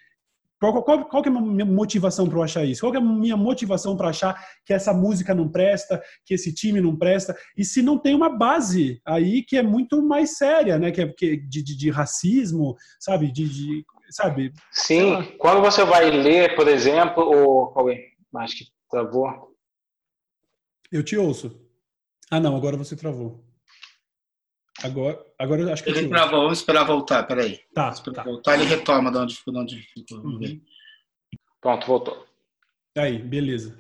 [0.60, 2.82] qual, qual, qual que é a minha motivação para eu achar isso?
[2.82, 6.54] Qual que é a minha motivação para achar que essa música não presta, que esse
[6.54, 7.36] time não presta?
[7.56, 10.92] E se não tem uma base aí que é muito mais séria, né?
[10.92, 13.32] Que é, que, de, de, de racismo, sabe?
[13.32, 14.52] De, de sabe?
[14.72, 17.74] Sim, quando você vai ler, por exemplo, o...
[17.76, 18.02] Alguém,
[18.36, 19.56] acho que travou.
[20.92, 21.62] Eu te ouço.
[22.32, 23.47] Ah, não, agora você travou.
[24.84, 25.90] Agora, agora eu acho que.
[25.90, 27.60] Ele travou, vamos esperar voltar, peraí.
[27.74, 27.90] Tá.
[27.90, 28.30] Esperar tá.
[28.30, 30.20] voltar, ele retoma de onde, de onde ficou.
[30.20, 30.62] Uhum.
[31.60, 32.26] Pronto, voltou.
[32.96, 33.78] Aí, beleza.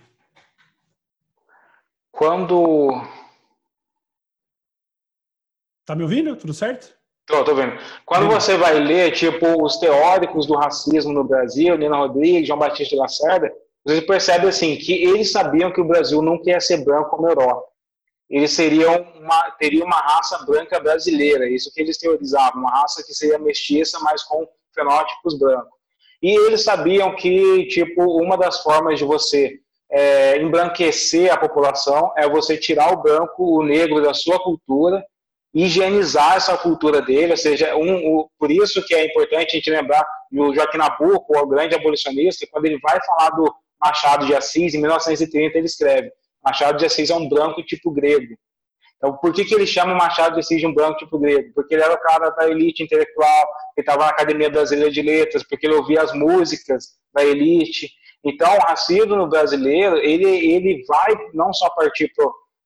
[2.11, 3.01] Quando.
[5.85, 6.35] Tá me ouvindo?
[6.35, 6.97] Tudo certo?
[7.27, 7.77] Tô, tô vendo.
[8.05, 12.95] Quando você vai ler, tipo, os teóricos do racismo no Brasil, Nina Rodrigues, João Batista
[12.95, 13.53] Lacerda,
[13.85, 17.29] você percebe, assim, que eles sabiam que o Brasil não queria ser branco como a
[17.29, 17.76] Europa
[18.29, 18.57] eles
[19.15, 23.99] uma, teriam uma raça branca brasileira, isso que eles teorizavam, uma raça que seria mestiça,
[24.01, 25.77] mas com fenótipos brancos.
[26.21, 29.59] E eles sabiam que, tipo, uma das formas de você
[29.89, 35.03] é, embranquecer a população é você tirar o branco, o negro da sua cultura,
[35.53, 40.05] higienizar essa cultura dele, ou seja, um, por isso que é importante a gente lembrar
[40.33, 44.81] o Joaquim Nabuco, o grande abolicionista, quando ele vai falar do Machado de Assis, em
[44.81, 46.11] 1930, ele escreve
[46.43, 48.35] Machado de Assis é um branco tipo grego.
[48.97, 51.51] Então, por que, que ele chama Machado de Assis de um branco tipo grego?
[51.53, 55.43] Porque ele era o cara da elite intelectual, ele estava na Academia Brasileira de Letras,
[55.47, 57.89] porque ele ouvia as músicas da elite.
[58.23, 62.11] Então, o racismo no brasileiro, ele, ele vai não só partir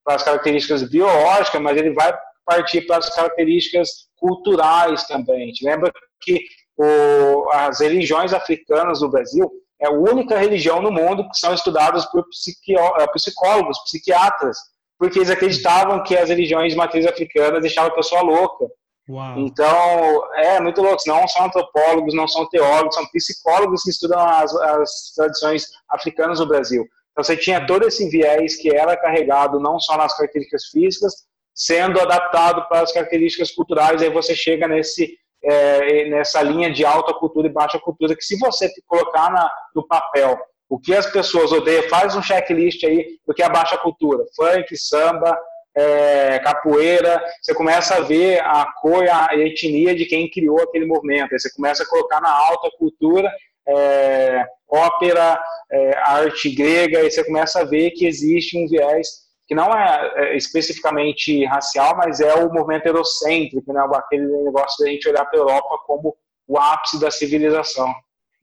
[0.03, 5.43] para as características biológicas, mas ele vai partir para as características culturais também.
[5.43, 6.43] A gente lembra que
[6.77, 12.05] o, as religiões africanas no Brasil, é a única religião no mundo que são estudadas
[12.05, 14.57] por eh, psicólogos, psiquiatras,
[14.97, 18.65] porque eles acreditavam que as religiões de matriz africana deixavam a pessoa louca.
[19.09, 19.39] Uau.
[19.39, 21.01] Então, é muito louco.
[21.07, 26.45] Não são antropólogos, não são teólogos, são psicólogos que estudam as, as tradições africanas no
[26.45, 26.85] Brasil.
[27.11, 31.13] Então, você tinha todo esse viés que era carregado não só nas características físicas,
[31.53, 37.13] sendo adaptado para as características culturais, aí você chega nesse é, nessa linha de alta
[37.13, 41.51] cultura e baixa cultura, que se você colocar na, no papel o que as pessoas
[41.51, 45.38] odeiam, faz um checklist aí do que é a baixa cultura, funk, samba,
[45.75, 51.34] é, capoeira, você começa a ver a cor, a etnia de quem criou aquele movimento,
[51.34, 53.32] aí você começa a colocar na alta cultura
[53.67, 55.39] é, ópera,
[55.71, 59.08] é, arte grega, e você começa a ver que existe um viés
[59.51, 63.85] que não é, é especificamente racial, mas é o movimento eurocêntrico, né?
[63.95, 66.15] aquele negócio da gente olhar para a Europa como
[66.47, 67.93] o ápice da civilização.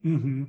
[0.05, 0.47] Uhum.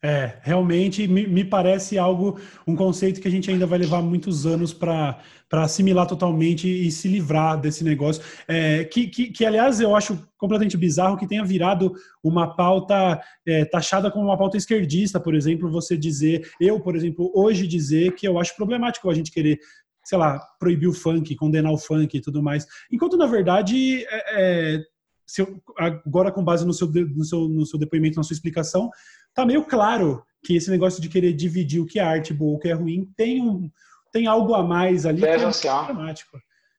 [0.00, 4.46] É, realmente me, me, parece algo, um conceito que a gente ainda vai levar muitos
[4.46, 5.18] anos para
[5.50, 8.22] assimilar totalmente e se livrar desse negócio.
[8.46, 11.92] É, que, que, que, aliás, eu acho completamente bizarro que tenha virado
[12.22, 17.32] uma pauta é, taxada como uma pauta esquerdista, por exemplo, você dizer, eu, por exemplo,
[17.34, 19.58] hoje dizer que eu acho problemático a gente querer
[20.06, 22.64] sei lá, proibir o funk, condenar o funk e tudo mais.
[22.92, 24.80] Enquanto, na verdade, é, é,
[25.36, 28.88] eu, agora com base no seu, no, seu, no seu depoimento, na sua explicação,
[29.34, 32.58] tá meio claro que esse negócio de querer dividir o que é arte boa, o
[32.60, 33.68] que é ruim, tem, um,
[34.12, 36.38] tem algo a mais ali é, que é problemático.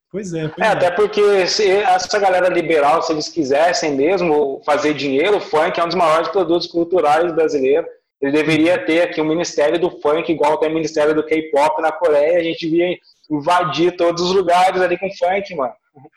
[0.09, 0.47] Pois é.
[0.47, 5.35] Pois é, é, até porque se essa galera liberal, se eles quisessem mesmo fazer dinheiro,
[5.35, 7.89] o funk é um dos maiores produtos culturais brasileiros.
[8.21, 11.91] Ele deveria ter aqui um ministério do funk, igual tem o ministério do K-pop na
[11.91, 12.39] Coreia.
[12.39, 12.97] A gente via
[13.29, 15.73] invadir todos os lugares ali com funk, mano.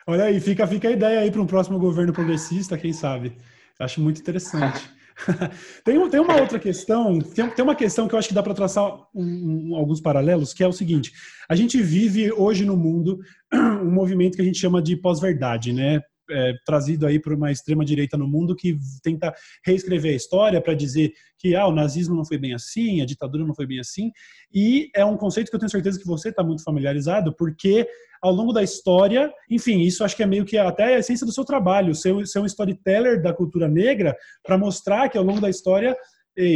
[0.07, 3.37] Olha aí, fica, fica a ideia aí para um próximo governo progressista, quem sabe.
[3.79, 4.91] Acho muito interessante.
[5.85, 8.55] tem, tem uma outra questão, tem, tem uma questão que eu acho que dá para
[8.55, 11.13] traçar um, um, alguns paralelos, que é o seguinte:
[11.49, 13.19] a gente vive hoje no mundo
[13.53, 16.01] um movimento que a gente chama de pós-verdade, né?
[16.31, 20.75] É, trazido aí por uma extrema direita no mundo que tenta reescrever a história para
[20.75, 24.11] dizer que ah, o nazismo não foi bem assim, a ditadura não foi bem assim,
[24.53, 27.87] e é um conceito que eu tenho certeza que você está muito familiarizado, porque
[28.23, 31.33] ao longo da história, enfim, isso acho que é meio que até a essência do
[31.33, 35.49] seu trabalho, ser, ser um storyteller da cultura negra para mostrar que ao longo da
[35.49, 35.97] história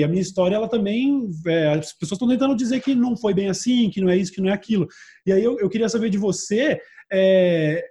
[0.03, 3.49] a minha história, ela também, é, as pessoas estão tentando dizer que não foi bem
[3.49, 4.87] assim, que não é isso, que não é aquilo.
[5.27, 6.81] E aí eu, eu queria saber de você,
[7.13, 7.85] é,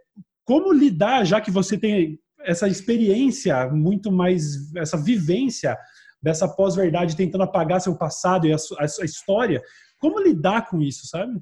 [0.45, 5.77] como lidar, já que você tem essa experiência muito mais, essa vivência
[6.21, 9.61] dessa pós-verdade tentando apagar seu passado e a, história,
[9.99, 11.39] como lidar com isso, sabe?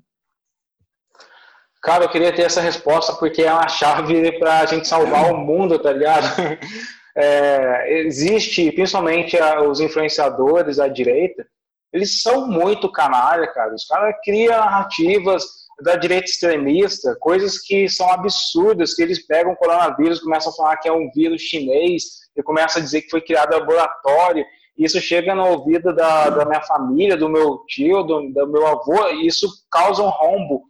[1.82, 5.38] Cara, eu queria ter essa resposta porque é uma chave para a gente salvar o
[5.38, 6.26] mundo, tá ligado?
[7.14, 9.38] É, existe, principalmente
[9.68, 11.46] os influenciadores à direita,
[11.92, 13.76] eles são muito canalha, cara.
[13.76, 15.44] Os caras criam narrativas
[15.84, 20.78] da direita extremista, coisas que são absurdas, que eles pegam o coronavírus, começam a falar
[20.78, 22.04] que é um vírus chinês,
[22.36, 24.46] e começam a dizer que foi criado laboratório,
[24.78, 29.10] isso chega no ouvido da, da minha família, do meu tio, do, do meu avô,
[29.10, 30.64] e isso causa um rombo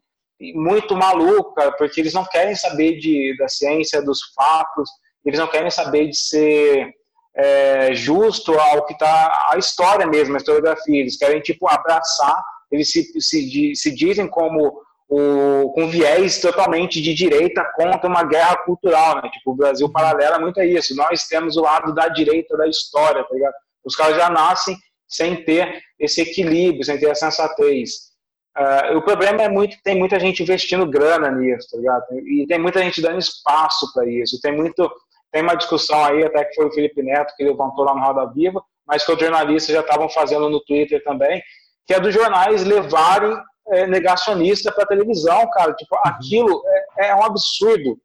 [0.56, 4.90] muito maluco, cara, porque eles não querem saber de, da ciência, dos fatos,
[5.24, 6.90] eles não querem saber de ser
[7.36, 11.00] é, justo ao que está a história mesmo, a historiografia.
[11.00, 17.14] Eles querem tipo abraçar, eles se, se, se dizem como o, com viés totalmente de
[17.14, 19.30] direita contra uma guerra cultural, né?
[19.30, 20.96] Tipo, o Brasil paralela muito a isso.
[20.96, 23.54] Nós temos o lado da direita da história, tá ligado?
[23.84, 28.12] Os caras já nascem sem ter esse equilíbrio, sem ter a sensatez.
[28.58, 32.06] Uh, o problema é muito tem muita gente investindo grana nisso, tá ligado?
[32.26, 34.40] E tem muita gente dando espaço para isso.
[34.40, 34.90] Tem muito,
[35.30, 38.32] tem uma discussão aí, até que foi o Felipe Neto que levantou lá no Roda
[38.34, 41.44] Viva, mas que os jornalistas já estavam fazendo no Twitter também,
[41.86, 43.36] que é dos jornais levarem
[43.70, 45.74] é, negacionista para televisão, cara.
[45.74, 46.02] Tipo, uhum.
[46.06, 46.64] aquilo
[46.98, 47.98] é, é, um absurdo.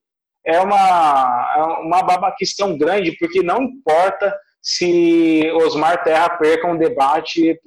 [0.44, 6.76] É uma, é uma babaquice tão grande, porque não importa se Osmar Terra perca um
[6.76, 7.60] debate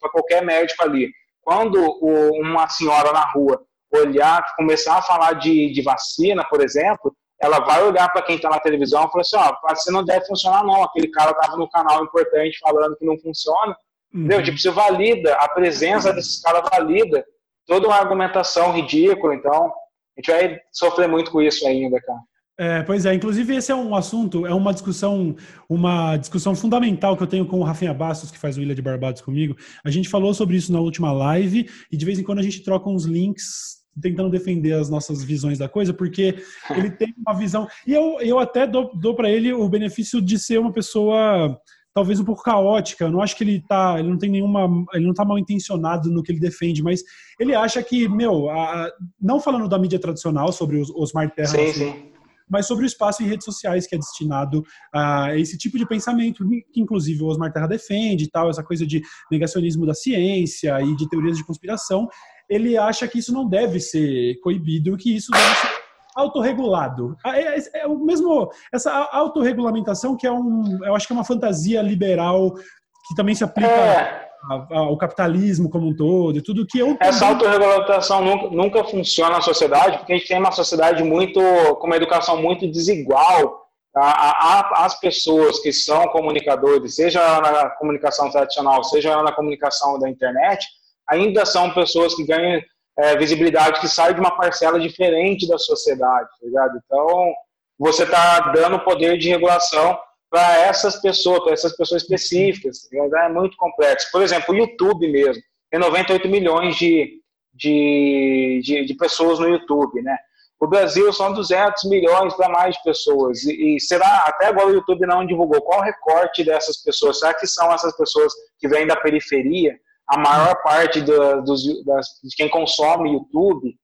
[0.00, 1.08] para qualquer médico ali
[1.48, 7.16] quando o, uma senhora na rua olhar, começar a falar de, de vacina, por exemplo,
[7.40, 10.04] ela vai olhar para quem está na televisão e falar assim, ó, a vacina não
[10.04, 13.74] deve funcionar não, aquele cara estava no canal importante falando que não funciona,
[14.12, 14.20] uhum.
[14.20, 14.42] entendeu?
[14.42, 17.24] Tipo, você valida, a presença desses caras valida
[17.66, 22.18] toda uma argumentação ridícula, então a gente vai sofrer muito com isso ainda, cara.
[22.60, 25.36] É, pois é, inclusive esse é um assunto, é uma discussão,
[25.68, 28.82] uma discussão fundamental que eu tenho com o Rafinha Bastos, que faz o Ilha de
[28.82, 29.56] Barbados comigo.
[29.84, 32.64] A gente falou sobre isso na última live e de vez em quando a gente
[32.64, 37.68] troca uns links tentando defender as nossas visões da coisa, porque ele tem uma visão.
[37.86, 41.56] E eu, eu até dou, dou para ele o benefício de ser uma pessoa
[41.94, 43.04] talvez um pouco caótica.
[43.04, 46.10] Eu não acho que ele tá, ele não tem nenhuma, ele não tá mal intencionado
[46.10, 47.02] no que ele defende, mas
[47.38, 51.66] ele acha que, meu, a, não falando da mídia tradicional sobre os Osmar Terra, sim,
[51.66, 52.08] assim, sim
[52.50, 56.48] mas sobre o espaço em redes sociais que é destinado a esse tipo de pensamento,
[56.72, 60.96] que inclusive o Osmar Terra defende e tal, essa coisa de negacionismo da ciência e
[60.96, 62.08] de teorias de conspiração,
[62.48, 65.77] ele acha que isso não deve ser coibido, que isso deve ser
[66.18, 67.16] autorregulado.
[67.24, 71.24] É, é, é, o mesmo essa autorregulamentação que é um, eu acho que é uma
[71.24, 74.28] fantasia liberal que também se aplica é.
[74.50, 79.40] ao capitalismo como um todo e tudo que eu essa autorregulamentação nunca, nunca funciona na
[79.40, 81.40] sociedade porque a gente tem uma sociedade muito
[81.76, 83.66] com uma educação muito desigual.
[83.94, 90.66] As pessoas que são comunicadores seja na comunicação tradicional seja na comunicação da internet
[91.08, 92.60] ainda são pessoas que ganham
[92.98, 96.80] é, visibilidade que saem de uma parcela diferente da sociedade tá ligado?
[96.84, 97.32] então
[97.78, 99.96] você está dando poder de regulação
[100.30, 102.88] para essas pessoas, para essas pessoas específicas.
[102.92, 104.10] É muito complexo.
[104.10, 105.42] Por exemplo, o YouTube mesmo.
[105.70, 107.20] Tem 98 milhões de,
[107.54, 110.16] de, de, de pessoas no YouTube, né?
[110.60, 113.44] O Brasil são 200 milhões para mais pessoas.
[113.44, 117.20] E, e, será, até agora o YouTube não divulgou qual o recorte dessas pessoas.
[117.20, 119.78] Será que são essas pessoas que vêm da periferia?
[120.08, 123.76] A maior parte do, dos, das, de quem consome YouTube?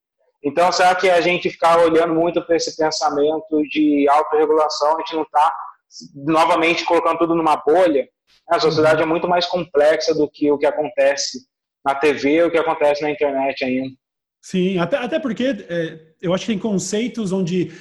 [0.43, 5.15] Então, será que a gente ficar olhando muito para esse pensamento de autorregulação, a gente
[5.15, 5.55] não está
[6.15, 8.09] novamente colocando tudo numa bolha,
[8.49, 11.47] a sociedade é muito mais complexa do que o que acontece
[11.85, 13.95] na TV o que acontece na internet ainda.
[14.41, 17.73] Sim, até, até porque é, eu acho que tem conceitos onde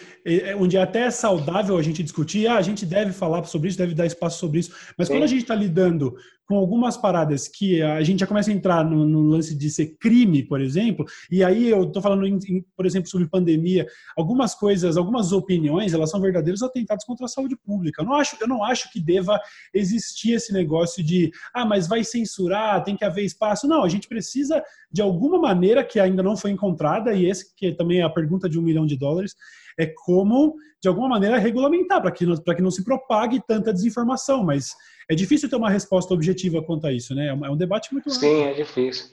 [0.58, 3.94] onde é até saudável a gente discutir, ah, a gente deve falar sobre isso, deve
[3.94, 5.16] dar espaço sobre isso, mas Sim.
[5.16, 8.84] quando a gente está lidando com algumas paradas que a gente já começa a entrar
[8.84, 12.66] no, no lance de ser crime, por exemplo, e aí eu estou falando, em, em,
[12.76, 17.56] por exemplo, sobre pandemia, algumas coisas, algumas opiniões, elas são verdadeiros atentados contra a saúde
[17.56, 18.02] pública.
[18.02, 19.40] Eu não acho, eu não acho que deva
[19.74, 23.68] existir esse negócio de, ah, mas vai censurar, tem que haver espaço.
[23.68, 27.72] Não, a gente precisa, de alguma maneira que ainda não foi encontrada, e esse que
[27.72, 29.34] também é a pergunta de um milhão de dólares,
[29.78, 34.76] é como, de alguma maneira, regulamentar para que, que não se propague tanta desinformação, mas
[35.10, 37.28] é difícil ter uma resposta objetiva quanto a isso, né?
[37.28, 39.08] É um, é um debate muito Sim, é difícil.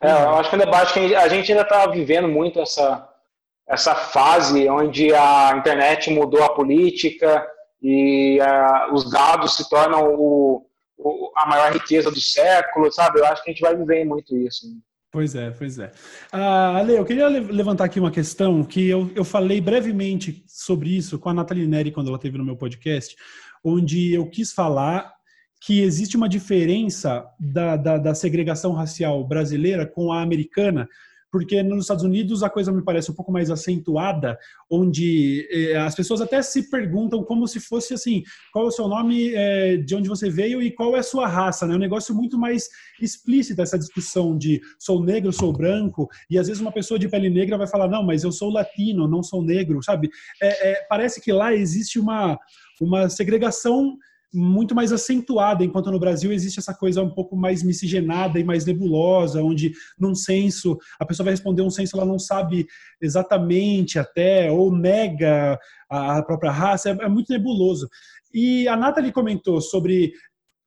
[0.00, 3.08] É, eu acho que é um debate que a gente ainda está vivendo muito essa,
[3.68, 7.46] essa fase onde a internet mudou a política
[7.82, 10.68] e uh, os dados se tornam o,
[11.36, 13.20] a maior riqueza do século, sabe?
[13.20, 14.66] Eu acho que a gente vai viver muito isso.
[15.10, 15.90] Pois é, pois é.
[16.30, 21.18] Ah, Ale, eu queria levantar aqui uma questão que eu, eu falei brevemente sobre isso
[21.18, 23.16] com a Nathalie Neri quando ela esteve no meu podcast,
[23.64, 25.10] onde eu quis falar
[25.60, 30.86] que existe uma diferença da, da, da segregação racial brasileira com a americana,
[31.30, 34.38] porque nos Estados Unidos a coisa me parece um pouco mais acentuada,
[34.70, 38.88] onde eh, as pessoas até se perguntam como se fosse assim, qual é o seu
[38.88, 41.74] nome, eh, de onde você veio e qual é a sua raça, né?
[41.74, 42.68] É um negócio muito mais
[43.00, 47.30] explícito essa discussão de sou negro, sou branco, e às vezes uma pessoa de pele
[47.30, 50.10] negra vai falar, não, mas eu sou latino, não sou negro, sabe?
[50.42, 52.38] É, parece que lá existe uma,
[52.80, 53.96] uma segregação
[54.32, 58.64] muito mais acentuada, enquanto no Brasil existe essa coisa um pouco mais miscigenada e mais
[58.64, 62.66] nebulosa, onde num censo a pessoa vai responder um censo, ela não sabe
[63.00, 67.88] exatamente até, ou nega a própria raça, é, é muito nebuloso.
[68.32, 70.12] E a Nathalie comentou sobre,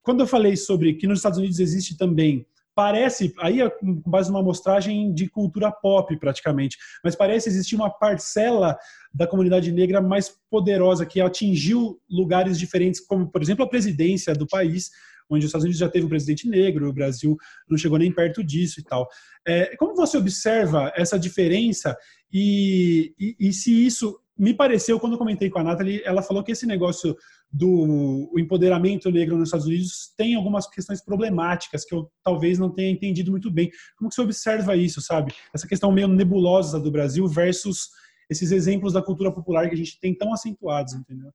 [0.02, 2.46] quando eu falei sobre que nos Estados Unidos existe também
[2.76, 7.90] parece, aí é com base numa amostragem de cultura pop praticamente, mas parece existir uma
[7.90, 8.78] parcela
[9.14, 14.48] da comunidade negra mais poderosa que atingiu lugares diferentes, como por exemplo a presidência do
[14.48, 14.90] país,
[15.30, 17.38] onde os Estados Unidos já teve um presidente negro, o Brasil
[17.70, 19.08] não chegou nem perto disso e tal.
[19.48, 21.98] É, como você observa essa diferença
[22.32, 26.44] e, e, e se isso me pareceu, quando eu comentei com a Nathalie, ela falou
[26.44, 27.16] que esse negócio
[27.52, 32.90] do empoderamento negro nos Estados Unidos tem algumas questões problemáticas que eu talvez não tenha
[32.90, 33.70] entendido muito bem.
[33.98, 35.34] Como que você observa isso, sabe?
[35.54, 37.90] Essa questão meio nebulosa do Brasil versus
[38.30, 41.32] esses exemplos da cultura popular que a gente tem tão acentuados, entendeu?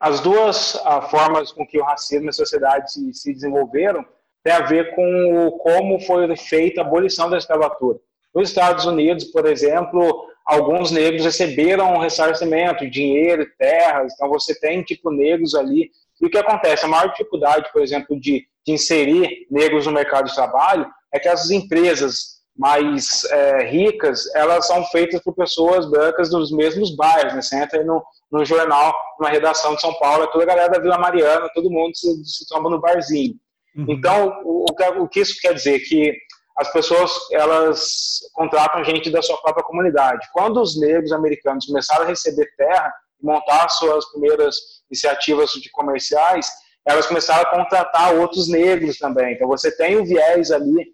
[0.00, 0.76] As duas
[1.08, 4.04] formas com que o racismo e a sociedade se, se desenvolveram
[4.42, 8.00] tem a ver com o, como foi feita a abolição da escravatura.
[8.34, 14.82] Nos Estados Unidos, por exemplo, alguns negros receberam um ressarcimento, dinheiro, terras, então você tem,
[14.82, 15.90] tipo, negros ali.
[16.20, 16.84] E o que acontece?
[16.84, 21.28] A maior dificuldade, por exemplo, de, de inserir negros no mercado de trabalho é que
[21.28, 27.42] essas empresas mais é, ricas, elas são feitas por pessoas brancas dos mesmos bairros, né?
[27.42, 30.78] Você entra no, no jornal, numa redação de São Paulo, é toda a galera da
[30.78, 33.34] Vila Mariana, todo mundo se, se toma no barzinho.
[33.74, 33.86] Uhum.
[33.88, 34.66] Então, o,
[35.00, 35.80] o, que isso quer dizer?
[35.80, 36.14] Que
[36.62, 40.26] as pessoas elas contratam gente da sua própria comunidade.
[40.32, 44.54] Quando os negros americanos começaram a receber terra e montar suas primeiras
[44.90, 46.48] iniciativas de comerciais,
[46.86, 49.34] elas começaram a contratar outros negros também.
[49.34, 50.86] Então você tem o viés ali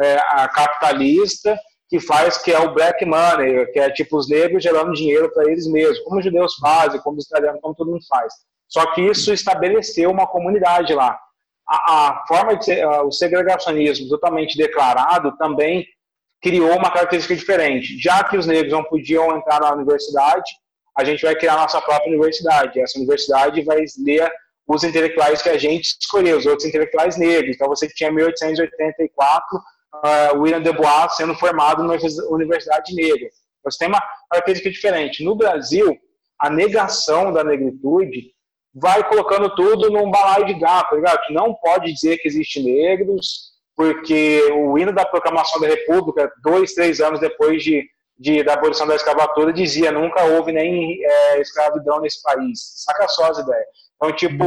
[0.00, 1.56] é, a capitalista
[1.88, 5.48] que faz que é o black money, que é tipo os negros gerando dinheiro para
[5.48, 8.32] eles mesmos, como os judeus fazem, como os italianos, como todo mundo faz.
[8.68, 11.16] Só que isso estabeleceu uma comunidade lá
[11.68, 15.86] a, a forma de uh, o segregacionismo totalmente declarado também
[16.42, 17.98] criou uma característica diferente.
[17.98, 20.50] Já que os negros não podiam entrar na universidade,
[20.96, 22.80] a gente vai criar nossa própria universidade.
[22.80, 24.30] Essa universidade vai ler
[24.66, 27.54] os intelectuais que a gente escolheu, os outros intelectuais negros.
[27.54, 31.96] Então você tinha 1884 uh, William de Bois sendo formado na
[32.30, 33.28] Universidade Negra.
[33.64, 35.24] Você tem uma característica diferente.
[35.24, 35.96] No Brasil,
[36.38, 38.33] a negação da negritude
[38.74, 41.20] vai colocando tudo num balaio de gato, tá ligado?
[41.30, 47.00] Não pode dizer que existe negros, porque o hino da proclamação da República, dois, três
[47.00, 47.84] anos depois de,
[48.18, 52.58] de da abolição da escravatura, dizia nunca houve nem é, escravidão nesse país.
[52.84, 53.66] Saca só as ideias.
[53.96, 54.44] Então, tipo,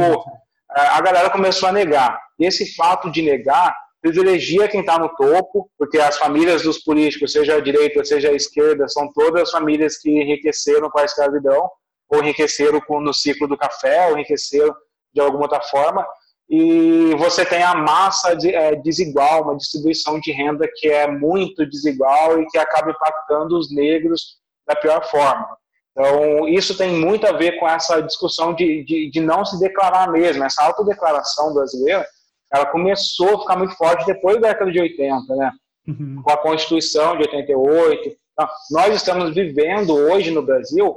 [0.68, 2.20] a galera começou a negar.
[2.38, 7.32] E esse fato de negar privilegia quem está no topo, porque as famílias dos políticos,
[7.32, 11.68] seja a direita, seja a esquerda, são todas famílias que enriqueceram com a escravidão,
[12.08, 14.74] ou enriqueceram no ciclo do café, ou enriqueceram
[15.12, 16.06] de alguma outra forma,
[16.48, 21.68] e você tem a massa de, é, desigual, uma distribuição de renda que é muito
[21.68, 25.46] desigual e que acaba impactando os negros da pior forma.
[25.90, 30.10] Então, isso tem muito a ver com essa discussão de, de, de não se declarar
[30.10, 30.44] mesmo.
[30.44, 32.06] Essa autodeclaração brasileira,
[32.52, 35.52] ela começou a ficar muito forte depois da década de 80, né?
[35.86, 36.22] Uhum.
[36.22, 38.16] Com a Constituição de 88.
[38.32, 40.96] Então, nós estamos vivendo hoje no Brasil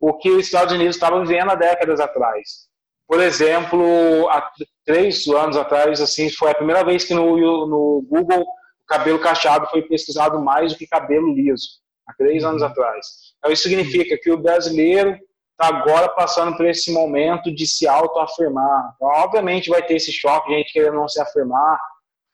[0.00, 2.70] o que os Estados Unidos estavam vivendo há décadas atrás.
[3.06, 4.50] Por exemplo, há
[4.86, 7.36] três anos atrás, assim, foi a primeira vez que no,
[7.66, 11.68] no Google o cabelo cacheado foi pesquisado mais do que cabelo liso,
[12.08, 13.06] há três anos atrás.
[13.38, 15.18] Então, isso significa que o brasileiro
[15.52, 18.92] está agora passando por esse momento de se autoafirmar.
[18.96, 21.78] Então, obviamente vai ter esse choque, gente querendo não se afirmar,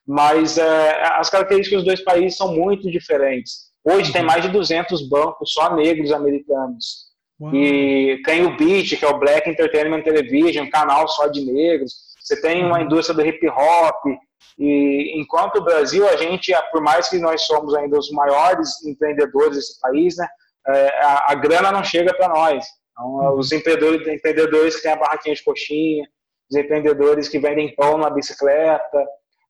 [0.06, 3.72] mas é, as características dos dois países são muito diferentes.
[3.84, 7.05] Hoje tem mais de 200 bancos só negros americanos.
[7.40, 7.54] Uau.
[7.54, 11.94] E tem o Beat, que é o Black Entertainment Television, um canal só de negros.
[12.20, 12.84] Você tem uma uhum.
[12.84, 14.04] indústria do hip hop.
[14.58, 19.56] E enquanto o Brasil, a gente, por mais que nós somos ainda os maiores empreendedores
[19.56, 20.26] desse país, né,
[20.68, 22.64] é, a, a grana não chega para nós.
[22.92, 23.38] Então, uhum.
[23.38, 26.08] os empreendedores, empreendedores que têm a barraquinha de coxinha,
[26.50, 28.98] os empreendedores que vendem pão na bicicleta.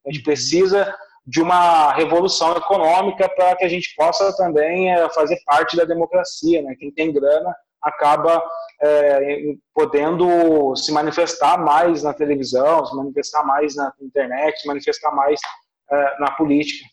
[0.07, 0.93] A gente precisa
[1.27, 6.63] de uma revolução econômica para que a gente possa também é, fazer parte da democracia.
[6.63, 6.75] Né?
[6.79, 7.55] Quem tem grana
[7.87, 8.43] acaba
[8.83, 15.41] é, podendo se manifestar mais na televisão, se manifestar mais na internet, se manifestar mais
[15.91, 16.85] é, na política.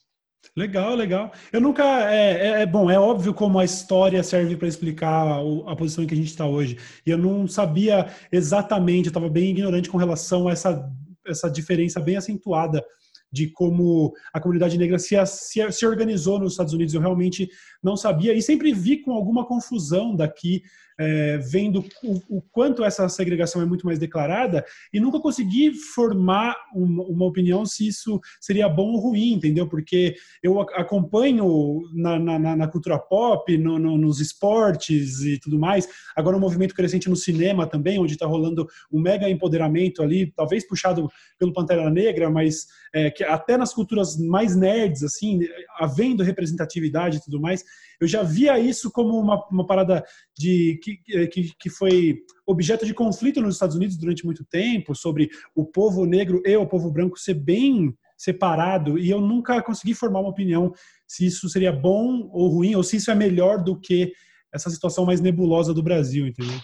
[0.56, 1.32] Legal, legal.
[1.52, 1.84] Eu nunca.
[2.12, 6.04] É, é, é bom, é óbvio como a história serve para explicar a, a, posição
[6.04, 6.78] em que a gente está hoje.
[7.06, 10.88] E eu não sabia exatamente, eu estava bem ignorante com relação a essa,
[11.26, 12.86] essa diferença bem acentuada
[13.34, 16.94] de como a comunidade negra se, se, se organizou nos Estados Unidos.
[16.94, 17.50] Eu realmente
[17.82, 20.62] não sabia e sempre vi com alguma confusão daqui
[21.00, 24.64] é, vendo o, o, quanto essa segregação é muito mais declarada
[24.94, 29.68] e nunca consegui formar uma, uma, opinião se isso seria bom ou ruim, entendeu?
[29.68, 35.88] Porque eu acompanho na, na, na cultura pop, no, no, nos esportes e tudo mais,
[36.16, 40.68] agora um movimento crescente no cinema também, onde está rolando um mega empoderamento ali, talvez
[40.68, 41.10] puxado
[41.40, 45.40] pelo Pantera Negra, mas é, que até nas culturas mais nerds, assim,
[45.78, 47.64] havendo representatividade e tudo mais,
[48.00, 50.04] eu já via isso como uma, uma parada
[50.38, 55.30] de que, que, que foi objeto de conflito nos Estados Unidos durante muito tempo, sobre
[55.56, 60.22] o povo negro e o povo branco ser bem separado, e eu nunca consegui formar
[60.22, 60.74] uma opinião
[61.08, 64.14] se isso seria bom ou ruim, ou se isso é melhor do que
[64.54, 66.60] essa situação mais nebulosa do Brasil, entendeu?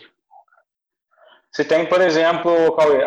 [1.51, 2.51] Você tem, por exemplo,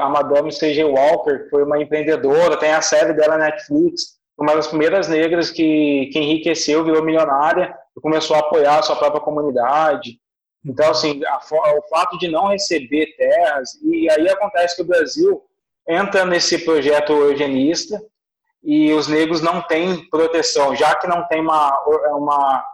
[0.01, 0.85] a Madame C.G.
[0.85, 5.51] Walker, que foi uma empreendedora, tem a série dela na Netflix, uma das primeiras negras
[5.51, 10.19] que, que enriqueceu, virou milionária e começou a apoiar a sua própria comunidade.
[10.65, 15.43] Então, assim, a, o fato de não receber terras, e aí acontece que o Brasil
[15.89, 18.01] entra nesse projeto eugenista
[18.63, 21.71] e os negros não têm proteção, já que não tem uma,
[22.17, 22.65] uma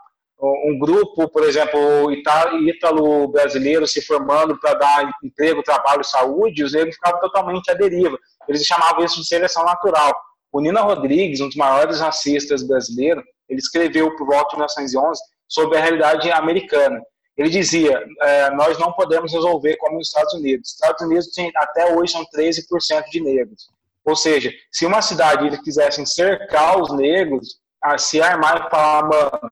[0.41, 6.95] um grupo, por exemplo, ítalo brasileiro se formando para dar emprego, trabalho, saúde, os negros
[6.95, 8.17] ficavam totalmente à deriva.
[8.49, 10.15] Eles chamavam isso de seleção natural.
[10.53, 15.77] O Nina Rodrigues, um dos maiores racistas brasileiros, ele escreveu por volta de 1911 sobre
[15.77, 17.01] a realidade americana.
[17.37, 20.69] Ele dizia: é, nós não podemos resolver como os Estados Unidos.
[20.69, 23.69] Os Estados Unidos tem, até hoje são 13% de negros.
[24.05, 29.03] Ou seja, se uma cidade eles quisessem cercar os negros, a se armar e falar,
[29.03, 29.51] mano,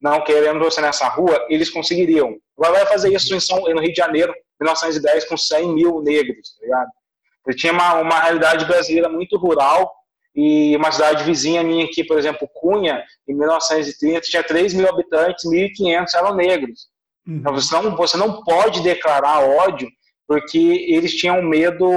[0.00, 2.36] não querendo você nessa rua, eles conseguiriam.
[2.56, 6.54] Agora vai fazer isso em São, no Rio de Janeiro, 1910, com 100 mil negros,
[6.54, 6.90] tá ligado?
[7.46, 9.92] Ele tinha uma, uma realidade brasileira muito rural
[10.34, 15.44] e uma cidade vizinha minha aqui, por exemplo, Cunha, em 1930, tinha 3 mil habitantes,
[15.44, 16.88] 1.500 eram negros.
[17.26, 17.36] Uhum.
[17.36, 19.88] Então, você não, você não pode declarar ódio
[20.28, 21.90] porque eles tinham medo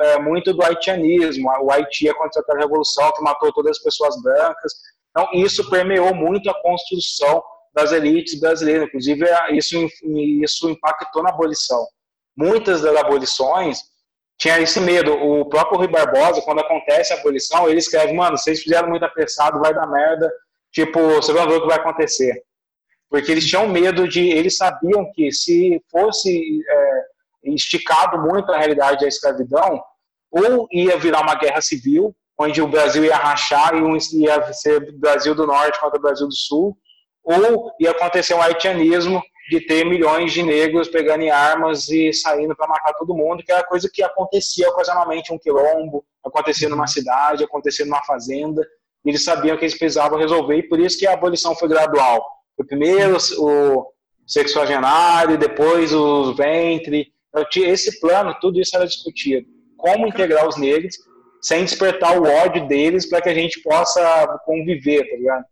[0.00, 1.48] é, muito do haitianismo.
[1.62, 4.72] O Haiti aconteceu aquela revolução que matou todas as pessoas brancas.
[5.14, 7.40] Então, isso permeou muito a construção
[7.72, 8.88] das elites brasileiras.
[8.88, 9.88] Inclusive, isso,
[10.42, 11.86] isso impactou na abolição.
[12.36, 13.78] Muitas das abolições
[14.36, 15.12] tinha esse medo.
[15.12, 19.60] O próprio Rui Barbosa, quando acontece a abolição, ele escreve, mano, vocês fizeram muito apressado,
[19.60, 20.32] vai dar merda,
[20.72, 22.42] tipo, você vai ver o que vai acontecer.
[23.08, 27.02] Porque eles tinham medo de, eles sabiam que se fosse é,
[27.44, 29.80] esticado muito a realidade da escravidão,
[30.30, 35.34] ou ia virar uma guerra civil, onde o Brasil ia rachar e ia ser Brasil
[35.34, 36.76] do Norte contra o Brasil do Sul,
[37.22, 42.56] ou ia acontecer um haitianismo de ter milhões de negros pegando em armas e saindo
[42.56, 47.44] para matar todo mundo, que era coisa que acontecia ocasionalmente um quilombo, acontecia numa cidade,
[47.44, 48.66] acontecia numa fazenda,
[49.04, 52.24] e eles sabiam que eles precisavam resolver, e por isso que a abolição foi gradual.
[52.56, 53.86] Foi primeiro o
[54.26, 57.12] sexuagenário, depois os ventre,
[57.56, 59.46] esse plano, tudo isso era discutido.
[59.76, 60.96] Como integrar os negros
[61.44, 65.44] sem despertar o ódio deles para que a gente possa conviver, tá ligado?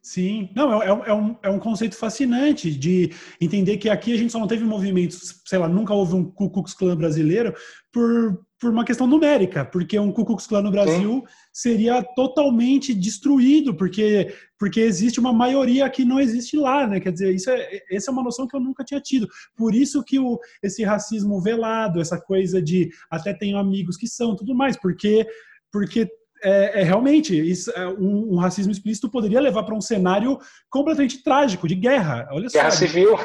[0.00, 4.16] Sim, não, é, é, é, um, é um conceito fascinante de entender que aqui a
[4.16, 7.52] gente só não teve movimentos, sei lá, nunca houve um Ku Klux Klan brasileiro
[7.92, 11.32] por, por uma questão numérica, porque um Ku Klux Klan no Brasil Sim.
[11.52, 17.00] Seria totalmente destruído, porque, porque existe uma maioria que não existe lá, né?
[17.00, 19.28] Quer dizer, isso é, essa é uma noção que eu nunca tinha tido.
[19.56, 24.36] Por isso que o, esse racismo velado, essa coisa de até tenho amigos que são,
[24.36, 25.26] tudo mais, porque
[25.72, 26.08] porque
[26.42, 30.38] é, é, realmente isso, é, um, um, racismo explícito poderia levar para um cenário
[30.68, 32.28] completamente trágico de guerra.
[32.30, 32.58] Olha só.
[32.58, 33.18] Guerra civil.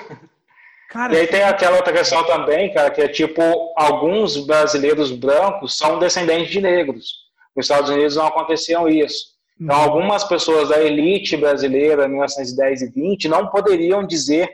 [0.90, 3.42] Cara, e aí tem aquela outra questão também, cara, que é tipo
[3.76, 7.25] alguns brasileiros brancos são descendentes de negros.
[7.56, 9.36] Nos Estados Unidos não aconteciam isso.
[9.60, 9.84] Então, uhum.
[9.84, 14.50] algumas pessoas da elite brasileira, 1910 e 20, não poderiam dizer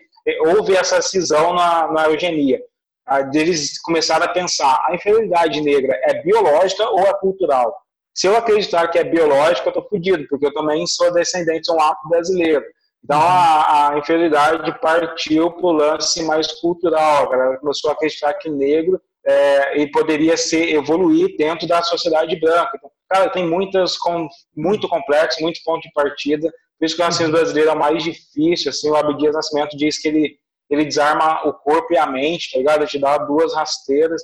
[0.46, 2.62] houve essa cisão na, na eugenia.
[3.34, 7.76] Eles começaram a pensar: a inferioridade negra é biológica ou é cultural?
[8.14, 11.72] Se eu acreditar que é biológico, eu estou fodido, porque eu também sou descendente de
[11.72, 12.64] um afro brasileiro.
[13.04, 17.26] Então a, a inferioridade partiu para o lance mais cultural.
[17.26, 22.40] A galera começou a acreditar que negro é, e poderia ser evoluir dentro da sociedade
[22.40, 22.72] branca.
[22.76, 26.52] Então, cara, tem muitas com, muito complexo, muito ponto de partida.
[26.80, 28.70] Por isso que o racismo brasileiro é o mais difícil.
[28.70, 30.42] Assim, o Abdias Nascimento diz que ele
[30.72, 32.80] ele desarma o corpo e a mente, tá ligado?
[32.80, 34.22] Ele te dá duas rasteiras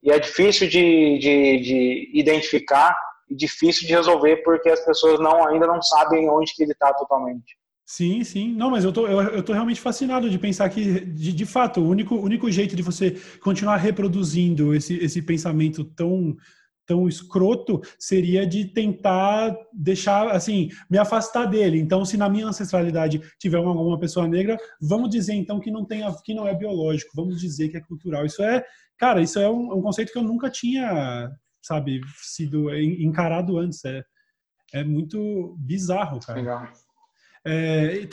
[0.00, 2.96] e é difícil de, de, de identificar
[3.28, 6.94] e difícil de resolver porque as pessoas não ainda não sabem onde que ele está
[6.94, 7.58] totalmente.
[7.90, 8.52] Sim, sim.
[8.52, 11.80] Não, mas eu tô, eu, eu tô realmente fascinado de pensar que, de, de fato,
[11.80, 16.36] o único, único jeito de você continuar reproduzindo esse, esse pensamento tão,
[16.84, 21.80] tão escroto seria de tentar deixar, assim, me afastar dele.
[21.80, 25.82] Então, se na minha ancestralidade tiver uma, uma pessoa negra, vamos dizer então que não
[25.82, 28.26] tem, que não é biológico, vamos dizer que é cultural.
[28.26, 28.62] Isso é,
[28.98, 31.30] cara, isso é um, um conceito que eu nunca tinha,
[31.62, 33.82] sabe, sido encarado antes.
[33.86, 34.04] É,
[34.74, 36.38] é muito bizarro, cara.
[36.38, 36.68] Legal.
[37.46, 38.06] É,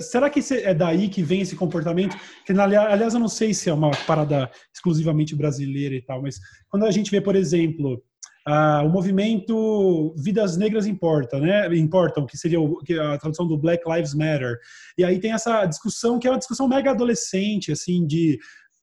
[0.00, 2.16] será que é daí que vem esse comportamento?
[2.46, 6.84] Que, aliás, eu não sei se é uma parada exclusivamente brasileira e tal, mas quando
[6.84, 8.02] a gente vê, por exemplo,
[8.48, 11.74] uh, o movimento Vidas Negras Importa, né?
[11.76, 14.58] Importam, que seria que a tradução do Black Lives Matter.
[14.96, 18.38] E aí tem essa discussão que é uma discussão mega adolescente, assim, de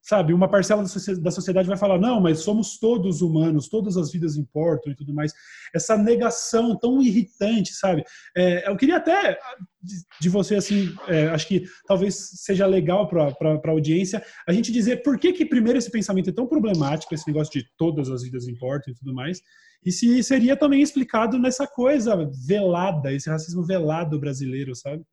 [0.06, 0.84] sabe, uma parcela
[1.20, 5.12] da sociedade vai falar, não, mas somos todos humanos, todas as vidas importam e tudo
[5.16, 5.34] mais.
[5.74, 8.04] Essa negação tão irritante, sabe?
[8.38, 9.36] É, eu queria até
[10.22, 13.34] de, você, assim, é, acho que talvez seja legal para
[13.66, 17.28] a audiência a gente dizer por que, que, primeiro, esse pensamento é tão problemático, esse
[17.28, 19.42] negócio de todas as vidas importam e tudo mais,
[19.84, 22.16] e se seria também explicado nessa coisa
[22.48, 25.04] velada, esse racismo velado brasileiro, sabe?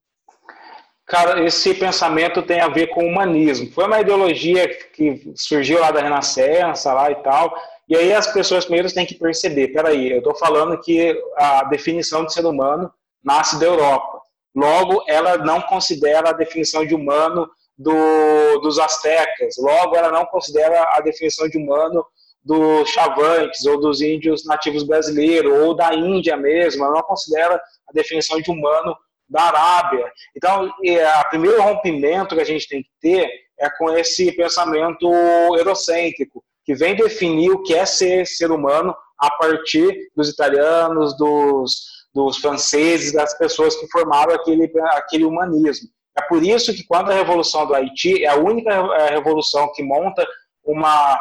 [1.06, 3.70] Cara, esse pensamento tem a ver com o humanismo.
[3.72, 7.54] Foi uma ideologia que surgiu lá da Renascença lá e tal.
[7.88, 12.24] E aí as pessoas primeiro têm que perceber, peraí, eu estou falando que a definição
[12.24, 12.90] de ser humano
[13.22, 14.22] nasce da Europa.
[14.54, 19.56] Logo, ela não considera a definição de humano do, dos astecas.
[19.58, 22.04] Logo, ela não considera a definição de humano
[22.44, 26.84] dos chavantes ou dos índios nativos brasileiros ou da Índia mesmo.
[26.84, 28.96] Ela não considera a definição de humano
[29.32, 30.12] da Arábia.
[30.36, 33.28] Então, o primeiro rompimento que a gente tem que ter
[33.58, 35.10] é com esse pensamento
[35.56, 42.06] eurocêntrico, que vem definir o que é ser ser humano a partir dos italianos, dos,
[42.14, 45.88] dos franceses, das pessoas que formaram aquele, aquele humanismo.
[46.16, 49.82] É por isso que, quando a Revolução do Haiti é a única é, revolução que
[49.82, 50.26] monta
[50.62, 51.18] uma,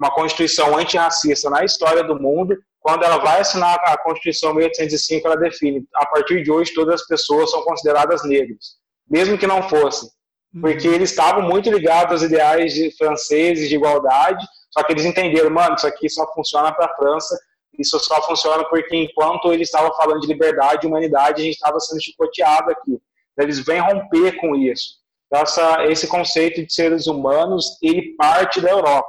[0.00, 5.36] uma constituição antirracista na história do mundo, quando ela vai assinar a Constituição 1805, ela
[5.36, 8.76] define, a partir de hoje todas as pessoas são consideradas negras,
[9.08, 10.08] mesmo que não fossem,
[10.60, 10.94] porque uhum.
[10.94, 15.76] eles estavam muito ligados aos ideais de franceses de igualdade, só que eles entenderam, mano,
[15.76, 17.38] isso aqui só funciona para a França,
[17.78, 21.78] isso só funciona porque enquanto eles estavam falando de liberdade e humanidade, a gente estava
[21.80, 22.98] sendo chicoteado aqui.
[23.32, 25.00] Então, eles vêm romper com isso.
[25.32, 29.08] Essa, esse conceito de seres humanos, ele parte da Europa.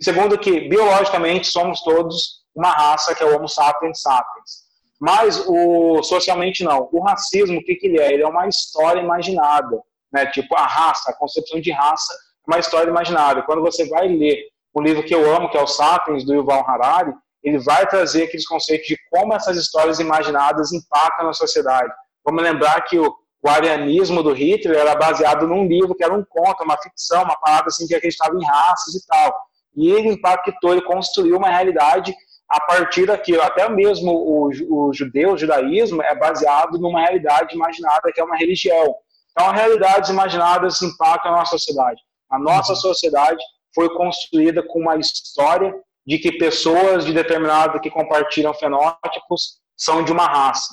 [0.00, 4.64] E segundo que, biologicamente, somos todos uma raça que é o Homo sapiens sapiens.
[5.00, 6.88] Mas o socialmente não.
[6.92, 8.12] O racismo, o que, que ele é?
[8.12, 9.78] Ele é uma história imaginada,
[10.12, 10.26] né?
[10.26, 13.42] Tipo a raça, a concepção de raça, é uma história imaginada.
[13.42, 16.64] Quando você vai ler um livro que eu amo, que é o Sapiens do Yuval
[16.68, 21.92] Harari, ele vai trazer aqueles conceitos de como essas histórias imaginadas impactam na sociedade.
[22.24, 26.24] Vamos lembrar que o, o arianismo do Hitler era baseado num livro que era um
[26.24, 29.34] conto, uma ficção, uma parada assim que acreditava em raças e tal.
[29.76, 32.14] E ele impactou, ele construiu uma realidade
[32.48, 33.42] a partir daquilo.
[33.42, 38.36] Até mesmo o, o judeu, o judaísmo, é baseado numa realidade imaginada que é uma
[38.36, 38.94] religião.
[39.30, 42.00] Então, realidades imaginadas impactam a nossa sociedade.
[42.30, 42.78] A nossa uhum.
[42.78, 43.42] sociedade
[43.74, 45.74] foi construída com uma história
[46.06, 50.72] de que pessoas de determinado que compartilham fenótipos são de uma raça.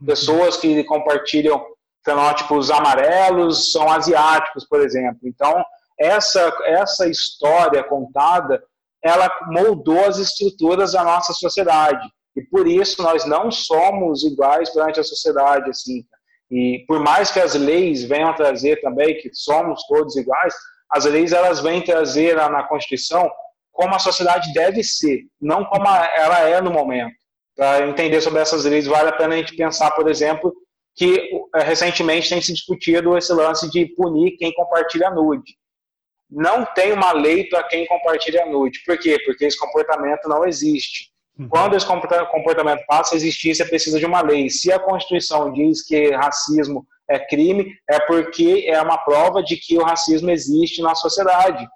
[0.00, 0.06] Uhum.
[0.06, 1.62] Pessoas que compartilham
[2.04, 5.20] fenótipos amarelos são asiáticos, por exemplo.
[5.24, 5.62] Então,
[5.98, 8.62] essa, essa história contada
[9.02, 12.08] ela moldou as estruturas da nossa sociedade.
[12.36, 16.04] E por isso nós não somos iguais perante a sociedade, assim.
[16.50, 20.54] E por mais que as leis venham trazer também que somos todos iguais,
[20.90, 23.30] as leis elas vêm trazer na Constituição
[23.72, 27.14] como a sociedade deve ser, não como ela é no momento.
[27.56, 30.52] Para entender sobre essas leis, vale a pena a gente pensar, por exemplo,
[30.94, 35.54] que eh, recentemente tem se discutido esse lance de punir quem compartilha nude
[36.32, 38.82] não tem uma lei para quem compartilha nude.
[38.84, 39.18] Por quê?
[39.24, 41.10] Porque esse comportamento não existe.
[41.38, 41.48] Uhum.
[41.48, 44.48] Quando esse comportamento passa a existir, você precisa de uma lei.
[44.48, 49.76] Se a Constituição diz que racismo é crime, é porque é uma prova de que
[49.76, 51.66] o racismo existe na sociedade.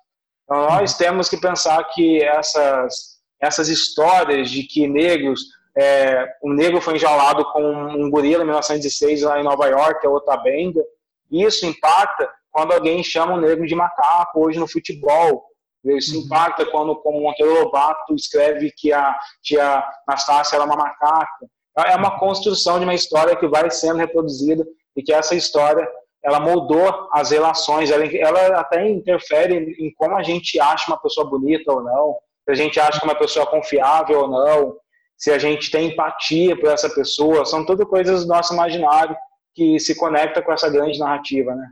[0.45, 0.99] Então, nós uhum.
[0.99, 5.41] temos que pensar que essas, essas histórias de que negros,
[5.77, 10.07] é, um negro foi enjaulado com um gorila em 1916 lá em Nova York, que
[10.07, 10.83] é outra benda,
[11.31, 15.45] isso impacta quando alguém chama o negro de macaco hoje no futebol.
[15.85, 16.25] Isso uhum.
[16.25, 21.47] impacta quando, como Monteiro Lobato escreve que a tia Anastácia era uma macaca.
[21.87, 25.87] É uma construção de uma história que vai sendo reproduzida e que essa história
[26.25, 31.29] ela moldou as relações, ela, ela até interfere em como a gente acha uma pessoa
[31.29, 34.77] bonita ou não, se a gente acha que uma pessoa é confiável ou não,
[35.17, 39.15] se a gente tem empatia por essa pessoa, são tudo coisas do nosso imaginário
[39.55, 41.69] que se conecta com essa grande narrativa, né?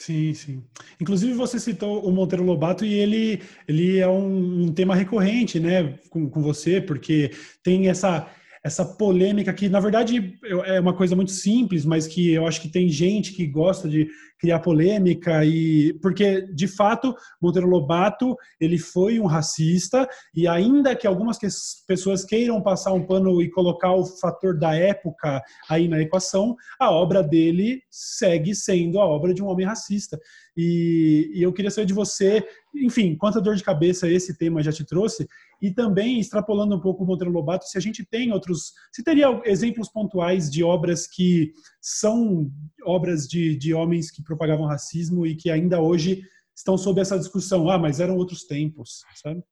[0.00, 0.64] Sim, sim.
[1.00, 5.98] Inclusive você citou o Monteiro Lobato e ele, ele é um, um tema recorrente, né,
[6.08, 7.30] com, com você, porque
[7.62, 8.30] tem essa
[8.62, 10.36] essa polêmica que, na verdade,
[10.66, 14.08] é uma coisa muito simples, mas que eu acho que tem gente que gosta de
[14.38, 21.06] criar polêmica e porque de fato Monteiro Lobato ele foi um racista e ainda que
[21.06, 21.38] algumas
[21.86, 26.90] pessoas queiram passar um pano e colocar o fator da época aí na equação, a
[26.90, 30.18] obra dele segue sendo a obra de um homem racista.
[30.56, 34.72] E, e eu queria saber de você, enfim, quanta dor de cabeça esse tema já
[34.72, 35.28] te trouxe
[35.60, 39.40] e também extrapolando um pouco o Monteiro Lobato, se a gente tem outros, se teria
[39.44, 42.50] exemplos pontuais de obras que são
[42.84, 46.22] obras de, de homens que propagavam racismo e que ainda hoje
[46.54, 47.68] estão sob essa discussão.
[47.68, 49.42] Ah, mas eram outros tempos, sabe?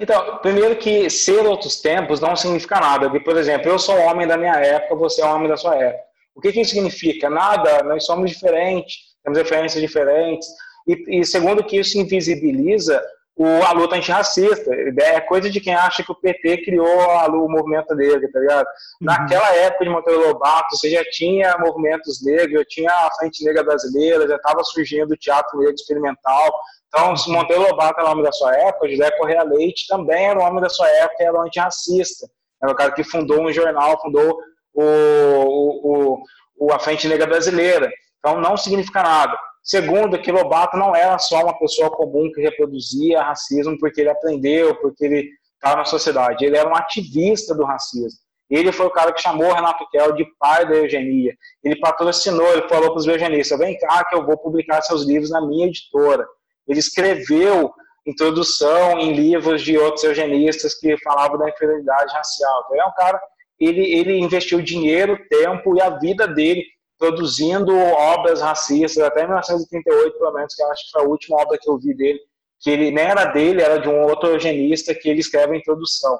[0.00, 3.08] Então, primeiro que ser outros tempos não significa nada.
[3.20, 6.04] Por exemplo, eu sou homem da minha época, você é homem da sua época.
[6.34, 7.30] O que, que isso significa?
[7.30, 10.48] Nada, nós somos diferentes, temos referências diferentes.
[10.86, 13.00] E, e segundo que isso invisibiliza
[13.36, 14.70] o, a luta antirracista.
[15.00, 18.66] É coisa de quem acha que o PT criou a, o movimento negro, tá ligado?
[18.66, 19.06] Uhum.
[19.06, 23.64] Naquela época de Monteiro Lobato, você já tinha movimentos negros, já tinha a Frente Negra
[23.64, 26.54] Brasileira, já estava surgindo o teatro negro experimental.
[26.88, 30.38] Então, se Monteiro Lobato era o homem da sua época, José Correia Leite também era
[30.38, 32.28] o homem da sua época, era um antirracista.
[32.62, 34.38] Era o cara que fundou um jornal, fundou
[34.72, 36.22] o, o,
[36.56, 37.90] o, a Frente Negra Brasileira.
[38.18, 39.36] Então, não significa nada.
[39.64, 44.74] Segundo, que Lobato não era só uma pessoa comum que reproduzia racismo porque ele aprendeu,
[44.76, 46.44] porque ele estava na sociedade.
[46.44, 48.20] Ele era um ativista do racismo.
[48.50, 51.34] Ele foi o cara que chamou o Renato Kell de pai da eugenia.
[51.64, 55.30] Ele patrocinou, ele falou para os eugenistas: vem cá que eu vou publicar seus livros
[55.30, 56.26] na minha editora.
[56.68, 57.72] Ele escreveu
[58.06, 62.64] introdução em livros de outros eugenistas que falavam da inferioridade racial.
[62.64, 63.20] Então, ele é um cara,
[63.58, 66.62] ele, ele investiu dinheiro, tempo e a vida dele
[67.04, 71.58] produzindo obras racistas, até 1938, pelo menos, que eu acho que foi a última obra
[71.60, 72.18] que eu vi dele,
[72.60, 76.18] que ele nem era dele, era de um outro eugenista que ele escreve a introdução.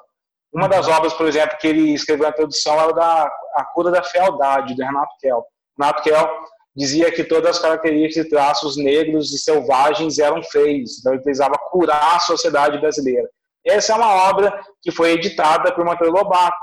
[0.53, 3.23] Uma das obras, por exemplo, que ele escreveu a introdução era da
[3.55, 5.43] A Cura da Fealdade, do Renato Kell.
[5.77, 6.29] Renato Kell
[6.75, 11.55] dizia que todas as características e traços negros e selvagens eram feios, então ele precisava
[11.71, 13.27] curar a sociedade brasileira.
[13.65, 16.55] Essa é uma obra que foi editada por Monteiro Lobato.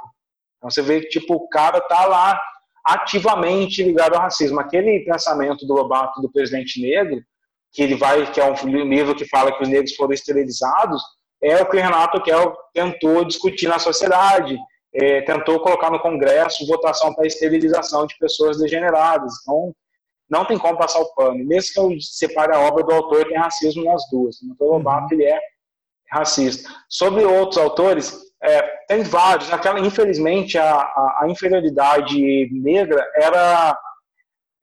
[0.59, 2.41] Então você vê que tipo, o cara tá lá
[2.85, 4.61] ativamente ligado ao racismo.
[4.61, 7.21] Aquele pensamento do Lobato do presidente negro,
[7.73, 8.55] que ele vai, que é um
[8.85, 11.03] livro que fala que os negros foram esterilizados,
[11.43, 14.57] é o que o Renato Kell tentou discutir na sociedade,
[14.95, 19.33] é, tentou colocar no Congresso votação para esterilização de pessoas degeneradas.
[19.43, 19.75] Então,
[20.29, 21.45] não tem como passar o pano.
[21.45, 24.37] Mesmo que eu separe a obra do autor, tem racismo nas duas.
[24.59, 25.21] O Lobato uhum.
[25.21, 25.39] ele é
[26.11, 26.71] racista.
[26.89, 29.53] Sobre outros autores, é, tem vários.
[29.53, 32.19] Aquela, infelizmente, a, a, a, inferioridade
[32.51, 33.79] negra era,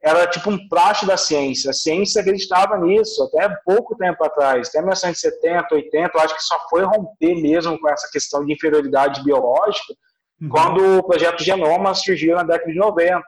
[0.03, 1.69] era tipo um praxe da ciência.
[1.69, 6.11] A ciência acreditava nisso até pouco tempo atrás, até 1970, 80.
[6.13, 9.93] Eu acho que só foi romper mesmo com essa questão de inferioridade biológica
[10.41, 10.49] uhum.
[10.49, 13.23] quando o projeto Genoma surgiu na década de 90.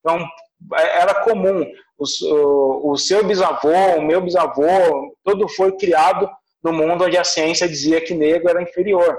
[0.00, 0.18] Então,
[0.74, 1.64] é, era comum.
[1.96, 6.28] O, o, o seu bisavô, o meu bisavô, tudo foi criado
[6.62, 9.18] no mundo onde a ciência dizia que negro era inferior.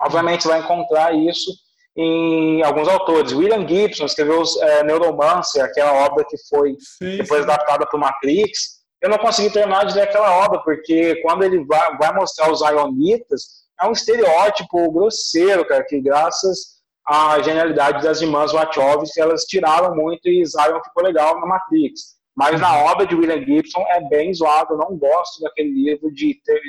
[0.00, 1.50] Obviamente, vai encontrar isso
[1.96, 3.32] em alguns autores.
[3.32, 7.50] William Gibson escreveu é, Neuromancer, aquela obra que foi sim, depois sim.
[7.50, 8.80] adaptada para o Matrix.
[9.02, 12.60] Eu não consegui terminar de ler aquela obra, porque quando ele vai, vai mostrar os
[12.60, 19.96] Ionitas, é um estereótipo grosseiro, cara, que graças à genialidade das irmãs Wachowski, elas tiraram
[19.96, 22.20] muito e Zion ficou legal na Matrix.
[22.36, 22.86] Mas na uhum.
[22.86, 26.60] obra de William Gibson é bem zoado, eu não gosto daquele livro de ter,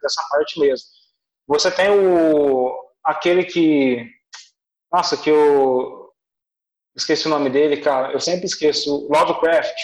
[0.00, 0.86] dessa parte mesmo.
[1.52, 2.74] Você tem o
[3.04, 4.08] aquele que
[4.90, 6.08] nossa, que eu
[6.96, 8.10] esqueci o nome dele, cara.
[8.10, 9.06] Eu sempre esqueço.
[9.10, 9.76] Lovecraft.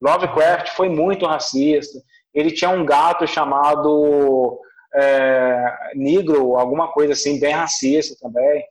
[0.00, 2.00] Lovecraft foi muito racista.
[2.34, 4.58] Ele tinha um gato chamado
[4.96, 8.64] é, Negro, alguma coisa assim, bem racista também.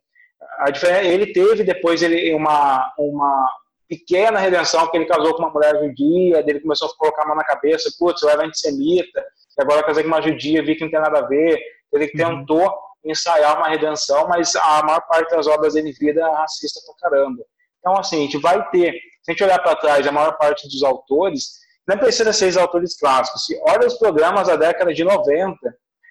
[0.59, 3.49] A diferença, ele teve depois ele uma uma
[3.87, 7.35] pequena redenção que ele casou com uma mulher judia, ele começou a colocar a mão
[7.35, 9.23] na cabeça, putz, eu era antissemita,
[9.57, 11.61] agora casei com uma judia, vi que não tem nada a ver.
[11.91, 12.11] Ele uhum.
[12.11, 12.73] tentou
[13.03, 17.43] ensaiar uma redenção, mas a maior parte das obras dele vida é racista pra caramba.
[17.79, 18.91] Então, assim, a gente vai ter,
[19.23, 22.97] se a gente olhar para trás, a maior parte dos autores, não precisa ser autores
[22.97, 23.45] clássicos.
[23.45, 25.57] Se olha os programas da década de 90,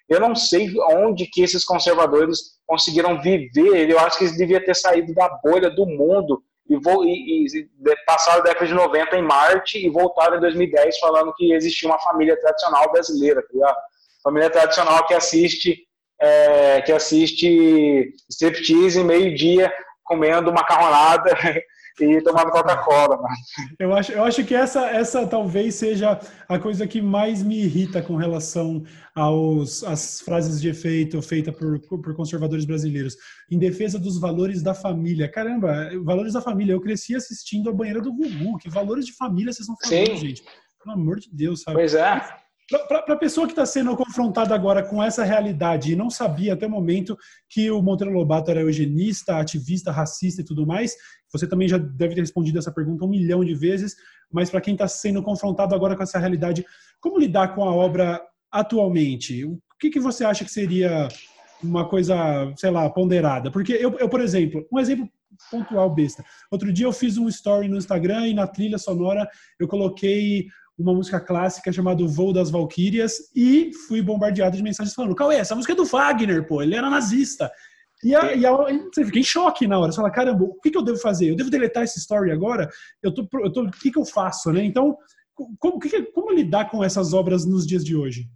[0.08, 3.88] Eu não sei onde que esses conservadores conseguiram viver.
[3.88, 7.68] Eu acho que eles deviam ter saído da bolha do mundo e, e, e
[8.04, 12.00] passaram a década de 90 em Marte e voltaram em 2010 falando que existia uma
[12.00, 13.76] família tradicional brasileira, tá
[14.22, 15.86] Família tradicional que assiste
[16.20, 19.72] é, que assiste striptease meio-dia
[20.04, 21.30] comendo macarronada
[22.00, 23.18] e tomando Coca-Cola.
[23.78, 28.02] Eu acho, eu acho que essa, essa talvez seja a coisa que mais me irrita
[28.02, 28.82] com relação
[29.14, 33.16] aos, às frases de efeito feitas por, por conservadores brasileiros.
[33.50, 35.30] Em defesa dos valores da família.
[35.30, 36.72] Caramba, valores da família.
[36.72, 38.58] Eu cresci assistindo a banheira do Gugu.
[38.58, 40.26] Que valores de família vocês estão falando, Sim.
[40.26, 40.42] gente?
[40.82, 41.76] Pelo amor de Deus, sabe?
[41.76, 42.20] Pois é.
[42.70, 46.66] Para a pessoa que está sendo confrontada agora com essa realidade e não sabia até
[46.66, 47.18] o momento
[47.48, 50.94] que o Monteiro Lobato era eugenista, ativista, racista e tudo mais,
[51.32, 53.96] você também já deve ter respondido essa pergunta um milhão de vezes,
[54.32, 56.64] mas para quem está sendo confrontado agora com essa realidade,
[57.00, 59.44] como lidar com a obra atualmente?
[59.44, 61.08] O que, que você acha que seria
[61.62, 63.50] uma coisa, sei lá, ponderada?
[63.50, 65.08] Porque eu, eu, por exemplo, um exemplo
[65.50, 66.24] pontual besta.
[66.50, 70.46] Outro dia eu fiz um story no Instagram e na trilha sonora eu coloquei
[70.80, 75.54] uma música clássica chamada Voo das Valquírias e fui bombardeado de mensagens falando: Cauê, essa
[75.54, 77.50] música é do Wagner, pô, ele era nazista.
[78.02, 79.92] E, a, e a, você fica em choque na hora.
[79.92, 81.30] Você fala: caramba, o que, que eu devo fazer?
[81.30, 82.68] Eu devo deletar essa story agora?
[83.02, 84.64] Eu tô, eu tô, o que, que eu faço, né?
[84.64, 84.96] Então,
[85.58, 88.26] como, que, como lidar com essas obras nos dias de hoje?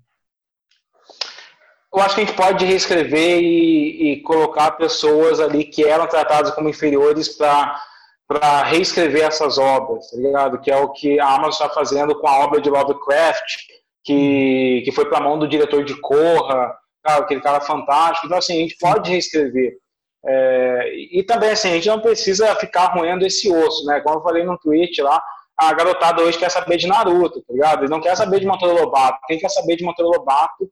[1.92, 6.52] Eu acho que a gente pode reescrever e, e colocar pessoas ali que eram tratadas
[6.52, 7.80] como inferiores para
[8.26, 10.60] para reescrever essas obras, tá ligado?
[10.60, 13.44] Que é o que a Amazon está fazendo com a obra de Lovecraft,
[14.02, 18.26] que, que foi para a mão do diretor de Corra, cara, aquele cara fantástico.
[18.26, 19.76] Então, assim, a gente pode reescrever.
[20.26, 24.00] É, e também, assim, a gente não precisa ficar roendo esse osso, né?
[24.00, 25.22] Como eu falei no tweet lá,
[25.56, 27.80] a garotada hoje quer saber de Naruto, tá ligado?
[27.80, 29.18] Eles não quer saber de Monteiro Lobato.
[29.26, 30.68] Quem quer saber de Monteiro Lobato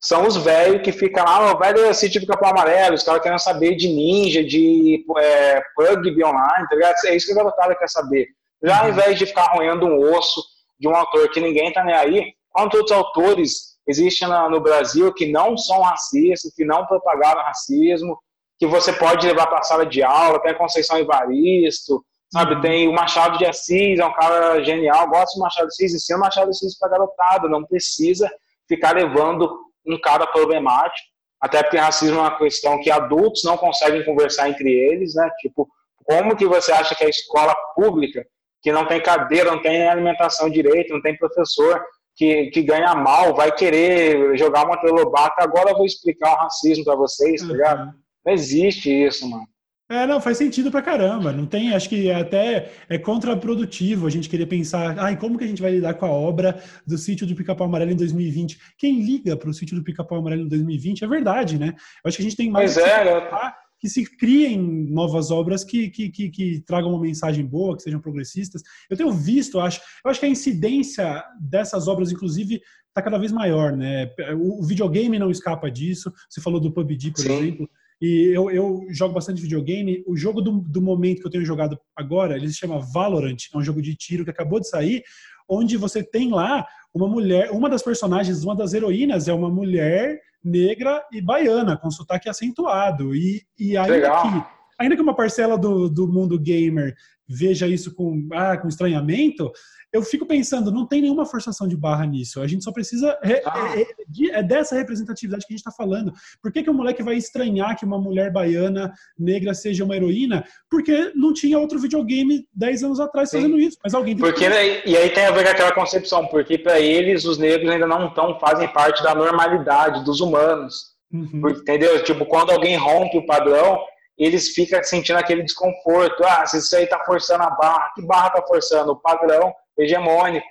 [0.00, 3.38] são os velhos que ficam lá, o velho assiste do capão amarelo, os caras querem
[3.38, 6.94] saber de ninja, de é, online, tá ligado?
[7.04, 8.28] É isso que a garotada quer saber.
[8.62, 8.90] Já ao uhum.
[8.92, 10.42] invés de ficar roendo um osso
[10.78, 15.30] de um autor que ninguém tá nem aí, quantos outros autores existem no Brasil que
[15.30, 18.18] não são racistas, que não propagaram racismo,
[18.58, 22.54] que você pode levar para a sala de aula, tem a Conceição Evaristo, sabe?
[22.54, 22.60] Uhum.
[22.62, 26.18] Tem o Machado de Assis, é um cara genial, gosto do Machado de Assis, ensina
[26.18, 28.30] o Machado de Assis para garotada, não precisa
[28.66, 31.08] ficar levando um cara problemático,
[31.40, 35.28] até porque racismo é uma questão que adultos não conseguem conversar entre eles, né?
[35.40, 35.68] Tipo,
[36.04, 38.26] como que você acha que a escola pública,
[38.62, 41.82] que não tem cadeira, não tem alimentação direito, não tem professor,
[42.14, 46.84] que, que ganha mal, vai querer jogar uma telobata, agora eu vou explicar o racismo
[46.84, 47.86] para vocês, tá ligado?
[47.86, 47.92] Uhum.
[48.26, 49.46] Não existe isso, mano.
[49.90, 51.32] É, não, faz sentido pra caramba.
[51.32, 55.46] Não tem, acho que até é contraprodutivo a gente querer pensar, ai, como que a
[55.48, 58.56] gente vai lidar com a obra do sítio do Pica-Pau Amarelo em 2020?
[58.78, 61.74] Quem liga para o sítio do Pica-Pau Amarelo em 2020 é verdade, né?
[62.04, 65.90] Eu acho que a gente tem mais que, é, que se criem novas obras que,
[65.90, 68.62] que, que, que, tragam uma mensagem boa, que sejam progressistas.
[68.88, 73.32] Eu tenho visto, acho, eu acho que a incidência dessas obras, inclusive, está cada vez
[73.32, 74.08] maior, né?
[74.38, 76.12] O videogame não escapa disso.
[76.28, 77.32] Você falou do PUBG, por Sim.
[77.32, 77.68] exemplo
[78.00, 80.02] e eu, eu jogo bastante videogame.
[80.06, 83.58] O jogo do, do momento que eu tenho jogado agora, ele se chama Valorant, é
[83.58, 85.02] um jogo de tiro que acabou de sair,
[85.48, 90.18] onde você tem lá uma mulher, uma das personagens, uma das heroínas é uma mulher
[90.42, 93.14] negra e baiana, com sotaque acentuado.
[93.14, 94.44] E, e ainda, que,
[94.78, 96.94] ainda que uma parcela do, do mundo gamer
[97.30, 99.50] veja isso com, ah, com estranhamento,
[99.92, 102.40] eu fico pensando, não tem nenhuma forçação de barra nisso.
[102.40, 103.18] A gente só precisa.
[103.22, 103.74] Ah.
[103.76, 106.12] É, é, é, dessa representatividade que a gente está falando.
[106.42, 110.44] Por que, que o moleque vai estranhar que uma mulher baiana negra seja uma heroína?
[110.70, 113.38] Porque não tinha outro videogame 10 anos atrás Sim.
[113.38, 113.78] fazendo isso.
[113.82, 114.88] Mas alguém porque, que...
[114.88, 118.12] E aí tem a ver com aquela concepção, porque para eles os negros ainda não
[118.14, 120.90] tão, fazem parte da normalidade dos humanos.
[121.12, 121.48] Uhum.
[121.48, 122.02] Entendeu?
[122.04, 123.80] Tipo, quando alguém rompe o padrão,
[124.24, 126.22] eles ficam sentindo aquele desconforto.
[126.24, 128.92] Ah, se isso aí tá forçando a barra, que barra tá forçando?
[128.92, 130.46] O padrão hegemônico.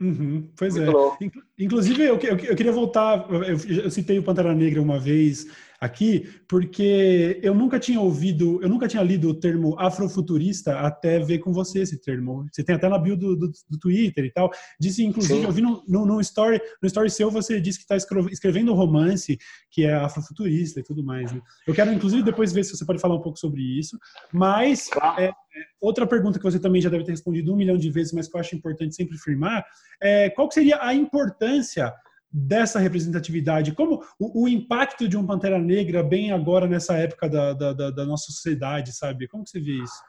[0.00, 0.92] Uhum, pois Muito é.
[0.92, 1.18] Louco.
[1.58, 3.26] Inclusive, eu, eu, eu, queria voltar.
[3.30, 5.46] Eu, eu, citei o Pantera Negra uma vez
[5.84, 11.38] aqui, porque eu nunca tinha ouvido, eu nunca tinha lido o termo afrofuturista até ver
[11.38, 12.46] com você esse termo.
[12.50, 14.50] Você tem até na bio do, do, do Twitter e tal.
[14.80, 15.44] Disse, inclusive, Sim.
[15.44, 17.96] eu vi no, no, no, story, no story seu, você disse que está
[18.30, 19.38] escrevendo um romance
[19.70, 21.32] que é afrofuturista e tudo mais.
[21.32, 21.40] Né?
[21.66, 23.98] Eu quero, inclusive, depois ver se você pode falar um pouco sobre isso.
[24.32, 25.32] Mas é,
[25.80, 28.36] outra pergunta que você também já deve ter respondido um milhão de vezes, mas que
[28.36, 29.64] eu acho importante sempre firmar,
[30.02, 31.92] é qual seria a importância
[32.34, 33.72] dessa representatividade?
[33.72, 38.04] Como o, o, impacto de um Pantera Negra bem agora nessa época da, da, da,
[38.04, 39.28] nossa sociedade, sabe?
[39.28, 40.02] Como que você vê isso?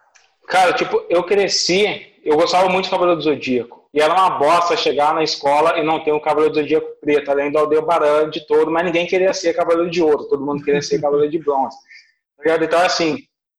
[0.47, 1.85] Cara, tipo, eu cresci,
[2.23, 3.87] eu gostava muito do Cavaleiro do Zodíaco.
[3.93, 7.29] E era uma bosta chegar na escola e não ter um Cavaleiro do Zodíaco preto,
[7.29, 10.81] além do Aldebaran de todo, mas ninguém queria ser Cavaleiro de Ouro, todo mundo queria
[10.81, 11.77] ser Cavaleiro de Bronze.
[12.45, 13.17] Tá então, assim,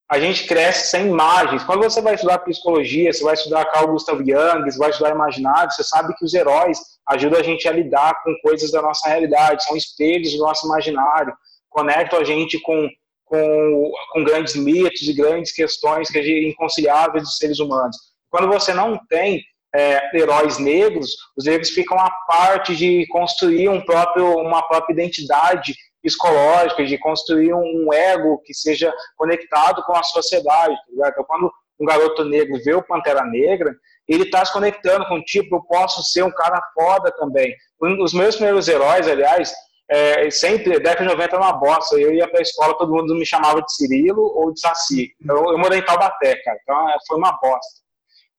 [0.08, 1.64] a gente cresce sem imagens.
[1.64, 5.70] Quando você vai estudar psicologia, você vai estudar Carl Gustav Jung, você vai estudar imaginário,
[5.70, 6.78] você sabe que os heróis
[7.08, 11.34] ajudam a gente a lidar com coisas da nossa realidade, são espelhos do nosso imaginário,
[11.68, 12.88] conectam a gente com,
[13.24, 17.96] com, com grandes mitos e grandes questões que é inconciliáveis dos seres humanos.
[18.30, 19.42] Quando você não tem
[19.74, 25.74] é, heróis negros, os negros ficam a parte de construir um próprio, uma própria identidade
[26.06, 30.74] psicológica, de construir um ego que seja conectado com a sociedade.
[30.98, 33.74] Tá então, quando um garoto negro vê o Pantera Negra,
[34.08, 37.54] ele está se conectando com tipo, eu posso ser um cara foda também.
[37.82, 39.52] Um dos meus primeiros heróis, aliás,
[39.90, 41.96] é, sempre, década de 90 era uma bosta.
[41.96, 45.10] Eu ia para a escola, todo mundo me chamava de Cirilo ou de Saci.
[45.28, 47.85] Eu, eu morei em Taubaté, cara, então é, foi uma bosta.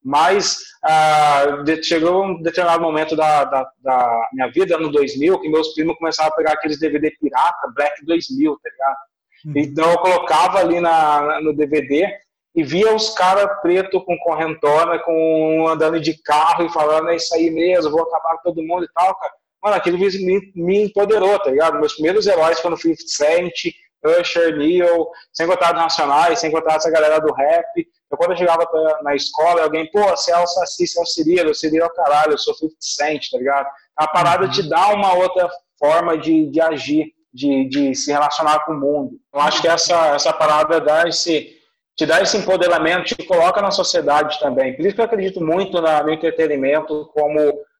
[0.04, 5.74] Mas ah, chegou um determinado momento da, da, da, minha vida, no 2000, que meus
[5.74, 8.96] primos começaram a pegar aqueles DVD pirata, Black 2000, tá ligado?
[9.44, 9.52] Uhum.
[9.56, 12.06] Então eu colocava ali na, no DVD
[12.54, 17.34] e via os caras preto com correntona, com andando de carro e falando, é isso
[17.34, 19.32] aí mesmo, vou acabar com todo mundo e tal, cara.
[19.62, 21.78] Mano, aquilo me, me empoderou, tá ligado?
[21.78, 23.74] Meus primeiros heróis foram 50 Cent,
[24.04, 27.86] Usher, Neil, sem contar dos nacionais, sem contar essa galera do rap.
[28.10, 31.02] Eu, quando eu chegava pra, na escola, alguém, pô, você é o Saci, você é
[31.02, 33.66] o Cirilo, o Cirilo é o caralho, eu sou 50 Cent, tá ligado?
[33.96, 34.50] A parada uhum.
[34.50, 35.48] te dá uma outra
[35.78, 39.12] forma de, de agir, de, de se relacionar com o mundo.
[39.32, 41.56] Eu acho que essa, essa parada dá esse,
[41.96, 44.74] te dá esse empoderamento, te coloca na sociedade também.
[44.74, 47.38] Por isso que eu acredito muito na, no entretenimento como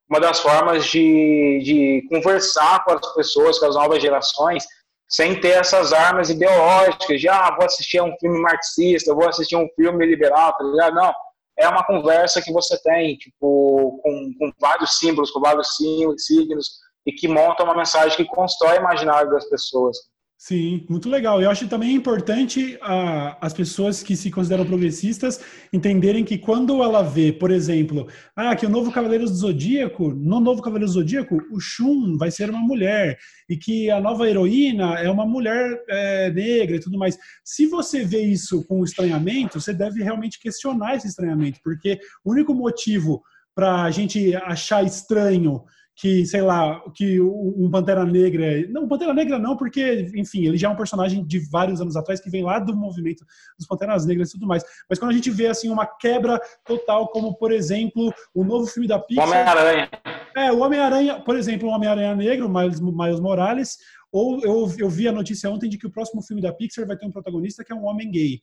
[0.09, 4.65] uma das formas de, de conversar com as pessoas, com as novas gerações,
[5.09, 9.55] sem ter essas armas ideológicas de, ah, vou assistir a um filme marxista, vou assistir
[9.55, 10.95] a um filme liberal, tá ligado?
[10.95, 11.15] Não,
[11.59, 16.71] é uma conversa que você tem, tipo, com, com vários símbolos, com vários signos,
[17.07, 19.97] e que monta uma mensagem que constrói o imaginário das pessoas.
[20.41, 21.43] Sim, muito legal.
[21.43, 25.41] Eu acho também importante a, as pessoas que se consideram progressistas
[25.73, 30.39] entenderem que quando ela vê, por exemplo, ah, que o novo Cavaleiro do Zodíaco, no
[30.39, 33.19] novo Cavaleiro do Zodíaco, o Shun vai ser uma mulher
[33.51, 37.19] e que a nova heroína é uma mulher é, negra e tudo mais.
[37.45, 42.55] Se você vê isso com estranhamento, você deve realmente questionar esse estranhamento, porque o único
[42.55, 43.23] motivo
[43.57, 45.65] para a gente achar estranho
[45.99, 48.69] que, sei lá, que um Pantera Negra.
[48.69, 52.21] Não, Pantera Negra não, porque, enfim, ele já é um personagem de vários anos atrás
[52.21, 53.27] que vem lá do movimento
[53.59, 54.63] dos Panteras Negras e tudo mais.
[54.89, 58.87] Mas quando a gente vê, assim, uma quebra total, como, por exemplo, o novo filme
[58.87, 59.27] da Pixar.
[59.27, 59.91] Homem-Aranha.
[60.37, 63.77] É, o Homem-Aranha, por exemplo, o Homem-Aranha Negro, Miles, Miles Morales.
[64.13, 66.97] Ou eu, eu vi a notícia ontem de que o próximo filme da Pixar vai
[66.97, 68.41] ter um protagonista que é um homem gay.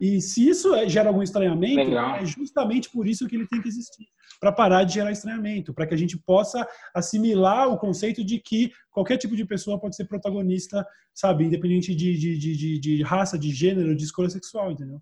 [0.00, 2.14] E se isso gera algum estranhamento, Legal.
[2.14, 4.06] é justamente por isso que ele tem que existir
[4.44, 8.70] para parar de gerar estranhamento, para que a gente possa assimilar o conceito de que
[8.90, 13.50] qualquer tipo de pessoa pode ser protagonista, sabe, independente de, de, de, de raça, de
[13.50, 15.00] gênero, de escolha sexual, entendeu?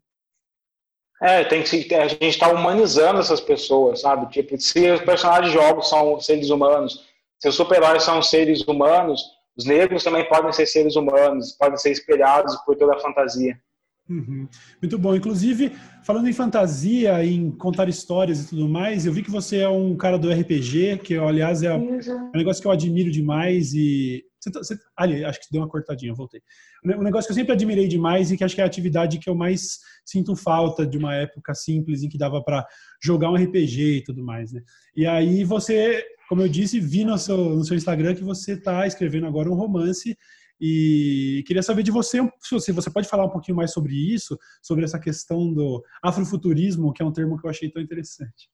[1.20, 4.30] É, tem que a gente está humanizando essas pessoas, sabe?
[4.30, 7.05] Tipo, se os personagens de jogos são seres humanos,
[7.40, 9.24] se os super-heróis são seres humanos,
[9.57, 13.61] os negros também podem ser seres humanos, podem ser espelhados por toda a fantasia.
[14.09, 14.48] Uhum.
[14.80, 15.14] Muito bom.
[15.14, 15.72] Inclusive,
[16.05, 19.96] falando em fantasia, em contar histórias e tudo mais, eu vi que você é um
[19.96, 24.24] cara do RPG, que, aliás, é, é um negócio que eu admiro demais e...
[24.40, 26.40] Você, tá, você, ali, acho que deu uma cortadinha, voltei.
[26.84, 29.30] Um negócio que eu sempre admirei demais e que acho que é a atividade que
[29.30, 32.66] eu mais sinto falta de uma época simples em que dava para
[33.00, 34.61] jogar um RPG e tudo mais, né?
[34.96, 38.84] E aí você, como eu disse, vi no seu, no seu Instagram que você está
[38.84, 40.16] escrevendo agora um romance
[40.65, 44.85] e queria saber de você se você pode falar um pouquinho mais sobre isso, sobre
[44.85, 48.49] essa questão do afrofuturismo, que é um termo que eu achei tão interessante.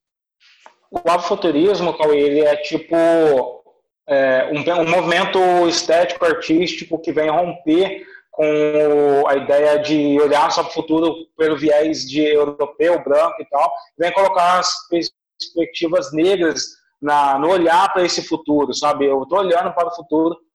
[0.91, 2.97] O afrofuturismo, ele é tipo
[4.09, 5.39] é, um, um movimento
[5.69, 12.09] estético artístico que vem romper com a ideia de olhar sobre o futuro pelo viés
[12.09, 18.23] de europeu, branco e tal, vem colocar as perspectivas negras na, no olhar para esse
[18.23, 19.05] futuro, sabe?
[19.05, 20.48] Eu estou olhando para o futuro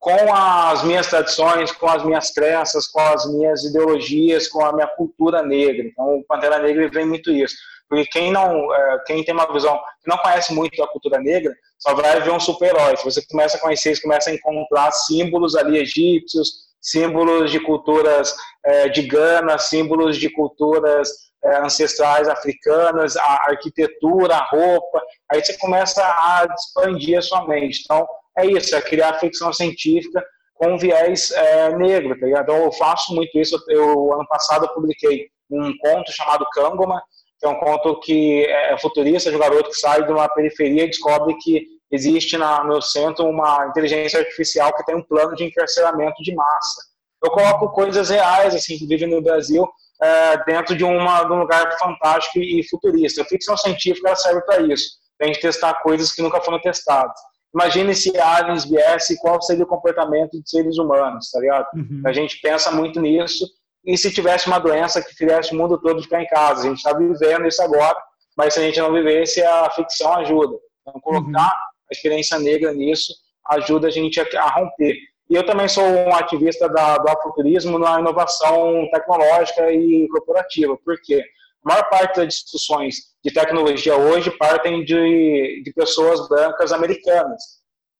[0.00, 4.88] com as minhas tradições, com as minhas crenças, com as minhas ideologias, com a minha
[4.88, 5.86] cultura negra.
[5.86, 7.54] Então, o Pantera Negra vem muito isso.
[7.86, 11.52] Porque quem não, é, quem tem uma visão, que não conhece muito a cultura negra,
[11.78, 12.96] só vai ver um super-herói.
[13.04, 18.34] Você começa a conhecer, você começa a encontrar símbolos ali egípcios, símbolos de culturas
[18.64, 21.10] é, de Gana, símbolos de culturas
[21.44, 25.02] é, ancestrais africanas, a arquitetura, a roupa.
[25.30, 27.82] Aí você começa a expandir a sua mente.
[27.84, 28.06] Então,
[28.38, 30.24] é isso, é criar ficção científica
[30.54, 32.42] com viés é, negro, tá ligado?
[32.42, 33.58] Então eu faço muito isso.
[33.68, 37.02] Eu, ano passado, eu publiquei um conto chamado Kangoma,
[37.38, 40.84] que é um conto que é futurista, de um garoto que sai de uma periferia
[40.84, 45.44] e descobre que existe na, no centro uma inteligência artificial que tem um plano de
[45.44, 46.82] encarceramento de massa.
[47.24, 49.66] Eu coloco coisas reais, assim, que vivem no Brasil,
[50.02, 53.22] é, dentro de, uma, de um lugar fantástico e futurista.
[53.22, 57.18] A ficção científica serve para isso, para a gente testar coisas que nunca foram testadas.
[57.54, 61.66] Imagine se aliens viesse, qual seria o comportamento de seres humanos, tá ligado?
[61.74, 62.02] Uhum.
[62.06, 63.46] A gente pensa muito nisso.
[63.84, 66.60] E se tivesse uma doença que fizesse o mundo todo ficar em casa?
[66.60, 67.96] A gente está vivendo isso agora,
[68.36, 70.56] mas se a gente não vivesse, a ficção ajuda.
[70.82, 71.88] Então, colocar uhum.
[71.90, 73.12] a experiência negra nisso
[73.48, 74.94] ajuda a gente a, romper.
[75.28, 81.24] E eu também sou um ativista da, do afuturismo na inovação tecnológica e corporativa, porque
[81.64, 87.42] a maior parte das discussões de tecnologia hoje partem de, de pessoas brancas americanas.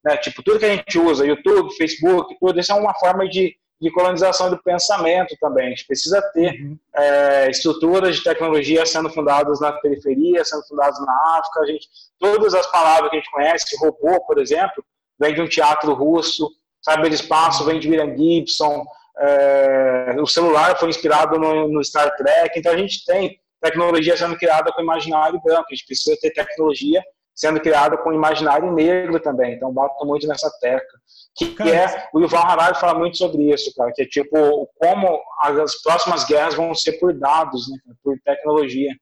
[0.04, 0.16] Né?
[0.16, 3.90] Tipo, tudo que a gente usa, YouTube, Facebook, tudo isso é uma forma de, de
[3.90, 5.66] colonização do pensamento também.
[5.66, 6.78] A gente precisa ter uhum.
[6.96, 11.60] é, estruturas de tecnologia sendo fundadas na periferia, sendo fundadas na África.
[11.60, 11.88] A gente,
[12.18, 14.82] todas as palavras que a gente conhece, robô, por exemplo,
[15.18, 16.50] vem de um teatro russo,
[16.82, 18.84] Cyberespaço vem de William Gibson,
[19.18, 24.36] é, o celular foi inspirado no, no, Star Trek, então a gente tem tecnologia sendo
[24.36, 27.02] criada com imaginário branco, a gente precisa ter tecnologia
[27.34, 30.98] sendo criada com imaginário negro também, então bato muito nessa tecla.
[31.36, 35.80] Que, é, o Ivan Harari fala muito sobre isso, cara, que é tipo, como as
[35.82, 38.92] próximas guerras vão ser por dados, né, por tecnologia.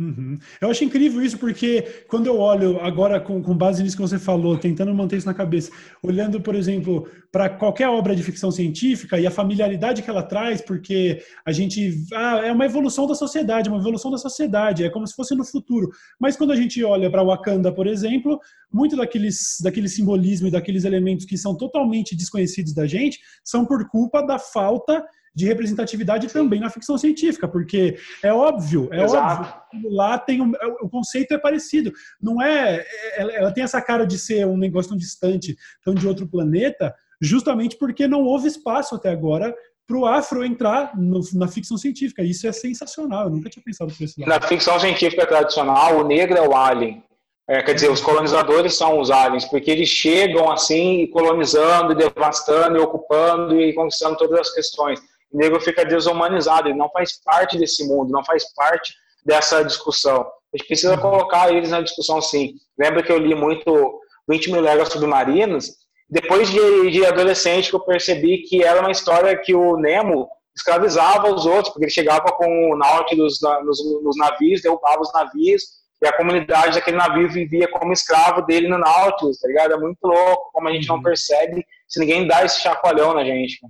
[0.00, 0.38] Uhum.
[0.60, 4.18] Eu acho incrível isso, porque quando eu olho agora, com, com, base nisso que você
[4.18, 5.70] falou, tentando manter isso na cabeça,
[6.02, 10.62] olhando, por exemplo, para qualquer obra de ficção científica e a familiaridade que ela traz,
[10.62, 12.04] porque a gente.
[12.14, 15.44] Ah, é uma evolução da sociedade, uma evolução da sociedade, é como se fosse no
[15.44, 15.90] futuro.
[16.18, 18.40] Mas quando a gente olha para Wakanda, por exemplo,
[18.72, 23.86] muito daqueles, daquele simbolismo e daqueles elementos que são totalmente desconhecidos da gente são por
[23.88, 25.04] culpa da falta
[25.34, 29.64] de representatividade também na ficção científica, porque é óbvio, é Exato.
[29.72, 32.84] óbvio, lá tem um, é, o conceito é parecido, não é,
[33.16, 36.94] ela, ela, tem essa cara de ser um negócio tão distante, tão de outro planeta,
[37.20, 39.54] justamente porque não houve espaço até agora
[39.86, 42.22] para o afro entrar no, na ficção científica.
[42.22, 44.28] Isso é sensacional, eu nunca tinha pensado por esse lado.
[44.28, 47.02] Na ficção científica tradicional, o negro é o alien.
[47.48, 52.80] É, quer dizer, os colonizadores são os aliens, porque eles chegam assim, colonizando, devastando, e
[52.80, 55.00] ocupando e conquistando todas as questões
[55.32, 60.20] o negro fica desumanizado, ele não faz parte desse mundo, não faz parte dessa discussão.
[60.20, 62.54] A gente precisa colocar eles na discussão sim.
[62.78, 65.82] Lembra que eu li muito 20 mil léguas submarinas?
[66.10, 71.32] Depois de, de adolescente que eu percebi que era uma história que o Nemo escravizava
[71.32, 75.62] os outros, porque ele chegava com o Nautilus nos, nos navios, derrubava os navios,
[76.02, 79.72] e a comunidade daquele navio vivia como escravo dele no Nautilus, tá ligado?
[79.72, 81.02] É muito louco como a gente não uhum.
[81.02, 83.60] percebe se ninguém dá esse chacoalhão na gente.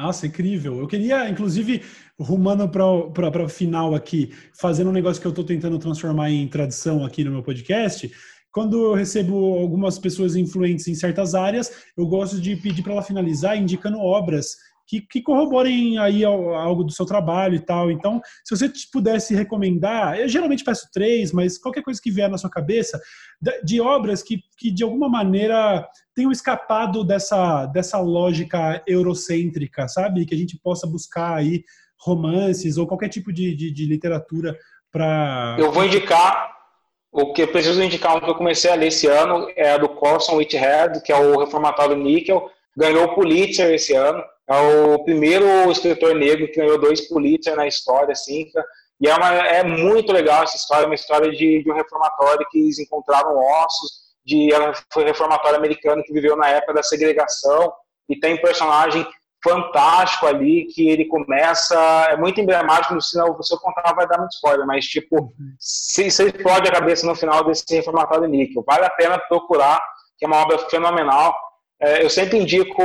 [0.00, 0.78] Nossa, incrível.
[0.78, 1.82] Eu queria, inclusive,
[2.18, 7.04] rumando para o final aqui, fazendo um negócio que eu estou tentando transformar em tradição
[7.04, 8.10] aqui no meu podcast.
[8.50, 13.02] Quando eu recebo algumas pessoas influentes em certas áreas, eu gosto de pedir para ela
[13.02, 14.56] finalizar indicando obras
[14.90, 17.92] que, que corroborem aí algo do seu trabalho e tal.
[17.92, 22.36] Então, se você pudesse recomendar, eu geralmente peço três, mas qualquer coisa que vier na
[22.36, 23.00] sua cabeça,
[23.62, 30.26] de obras que, que de alguma maneira tenham escapado dessa, dessa lógica eurocêntrica, sabe?
[30.26, 31.62] Que a gente possa buscar aí
[32.00, 34.58] romances ou qualquer tipo de, de, de literatura
[34.90, 35.56] para.
[35.56, 36.58] Eu vou indicar.
[37.12, 39.78] O que eu preciso indicar, um que eu comecei a ler esse ano é a
[39.78, 44.22] do Corson Whitehead, que é o reformatório Níquel, ganhou o Pulitzer esse ano.
[44.50, 48.46] É o primeiro escritor negro que ganhou dois Pulitzer na história, assim.
[49.00, 52.58] E é, uma, é muito legal essa história, uma história de, de um reformatório que
[52.58, 54.50] eles encontraram ossos, de
[54.92, 57.72] foi um reformatório americano que viveu na época da segregação,
[58.08, 59.06] e tem um personagem
[59.42, 61.78] fantástico ali, que ele começa,
[62.10, 66.26] é muito emblemático, senão se eu contar vai dar muito spoiler, mas tipo, se, se
[66.26, 69.80] explode a cabeça no final desse reformatório níquel, vale a pena procurar,
[70.18, 71.40] que é uma obra fenomenal, é,
[72.02, 72.82] eu sempre indico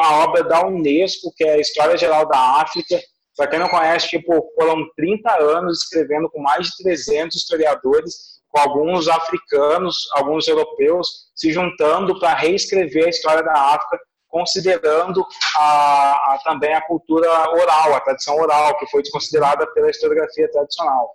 [0.00, 2.98] a obra da Unesco, que é a História Geral da África.
[3.36, 8.58] Para quem não conhece, tipo, foram 30 anos escrevendo com mais de 300 historiadores, com
[8.58, 15.24] alguns africanos, alguns europeus, se juntando para reescrever a história da África, considerando
[15.56, 21.14] a, a, também a cultura oral, a tradição oral, que foi desconsiderada pela historiografia tradicional.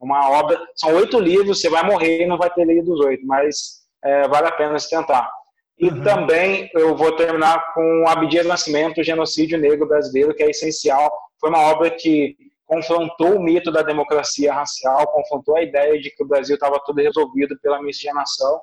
[0.00, 3.26] Uma obra, são oito livros, você vai morrer e não vai ter lido os oito,
[3.26, 5.30] mas é, vale a pena se tentar.
[5.78, 6.02] E uhum.
[6.02, 11.12] também eu vou terminar com Abdias Nascimento, o Genocídio Negro Brasileiro, que é essencial.
[11.40, 16.22] Foi uma obra que confrontou o mito da democracia racial, confrontou a ideia de que
[16.22, 18.60] o Brasil estava tudo resolvido pela miscigenação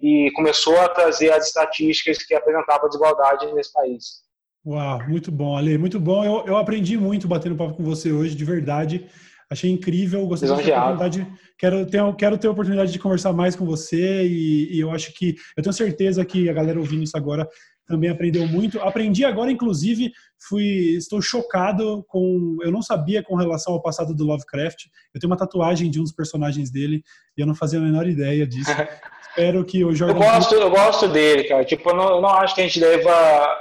[0.00, 4.22] e começou a trazer as estatísticas que apresentavam desigualdade nesse país.
[4.64, 6.24] Uau, muito bom, Ale, muito bom.
[6.24, 9.08] Eu, eu aprendi muito batendo papo com você hoje, de verdade.
[9.52, 11.26] Achei incrível, gostei ter oportunidade.
[11.58, 15.12] Quero ter, quero ter a oportunidade de conversar mais com você e, e, eu acho
[15.12, 17.46] que eu tenho certeza que a galera ouvindo isso agora
[17.86, 18.80] também aprendeu muito.
[18.80, 20.10] Aprendi agora, inclusive,
[20.48, 24.86] fui estou chocado com eu não sabia com relação ao passado do Lovecraft.
[25.14, 27.02] Eu tenho uma tatuagem de um dos personagens dele
[27.36, 28.70] e eu não fazia a menor ideia disso.
[29.28, 30.16] Espero que o Jordan.
[30.16, 31.64] Eu gosto, eu gosto dele, cara.
[31.64, 33.10] Tipo, eu não, eu não acho que a gente deva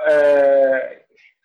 [0.06, 1.02] é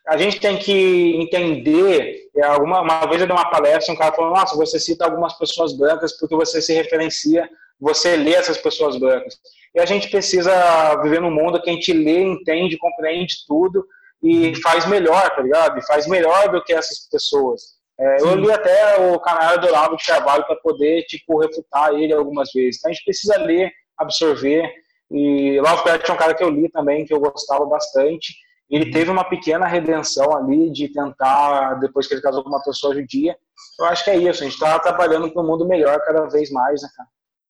[0.07, 2.26] a gente tem que entender.
[2.37, 5.33] É, alguma, uma vez eu dei uma palestra, um cara falou: Nossa, você cita algumas
[5.39, 7.49] pessoas brancas porque você se referencia,
[7.81, 9.39] você lê essas pessoas brancas.
[9.75, 13.87] E a gente precisa viver num mundo que a gente lê, entende, compreende tudo
[14.23, 15.79] e faz melhor, tá ligado?
[15.79, 17.77] E faz melhor do que essas pessoas.
[17.99, 22.13] É, eu li até o canal do Olavo de Carvalho para poder, tipo, refutar ele
[22.13, 22.77] algumas vezes.
[22.79, 24.71] Então a gente precisa ler, absorver.
[25.11, 28.35] E Lovecraft é um cara que eu li também, que eu gostava bastante
[28.69, 32.95] ele teve uma pequena redenção ali de tentar, depois que ele casou com uma pessoa
[32.95, 33.37] judia.
[33.79, 36.51] Eu acho que é isso, a gente está trabalhando para um mundo melhor cada vez
[36.51, 37.09] mais, né, cara?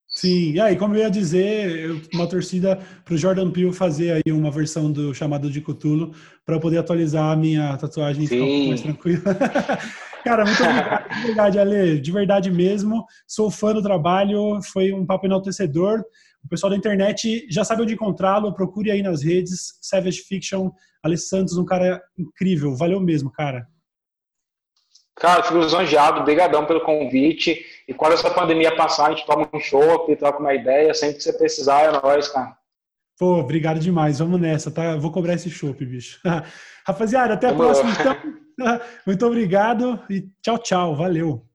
[0.08, 4.32] Sim, e aí, como eu ia dizer, uma torcida para o Jordan Peele fazer aí
[4.32, 6.12] uma versão do chamado de Cthulhu
[6.44, 9.22] para poder atualizar a minha tatuagem e ficar um pouco mais tranquila.
[10.24, 13.04] Cara, muito obrigado, de verdade, Ale, de verdade mesmo.
[13.28, 16.02] Sou fã do trabalho, foi um papo enaltecedor.
[16.46, 20.70] O pessoal da internet já sabe onde encontrá-lo, procure aí nas redes, Savage Fiction,
[21.02, 23.66] Ale Santos, um cara incrível, valeu mesmo, cara.
[25.16, 27.66] Cara, fico lisonjeado, brigadão pelo convite.
[27.88, 30.94] E quando essa pandemia passar, a gente toma um chopp, troca uma ideia.
[30.94, 32.56] Sempre que você precisar, é nóis, cara.
[33.18, 34.20] Pô, obrigado demais.
[34.20, 34.94] Vamos nessa, tá?
[34.96, 36.20] vou cobrar esse chopp, bicho.
[36.86, 38.16] Rapaziada, até a próxima, então.
[39.04, 40.94] Muito obrigado e tchau, tchau.
[40.94, 41.44] Valeu.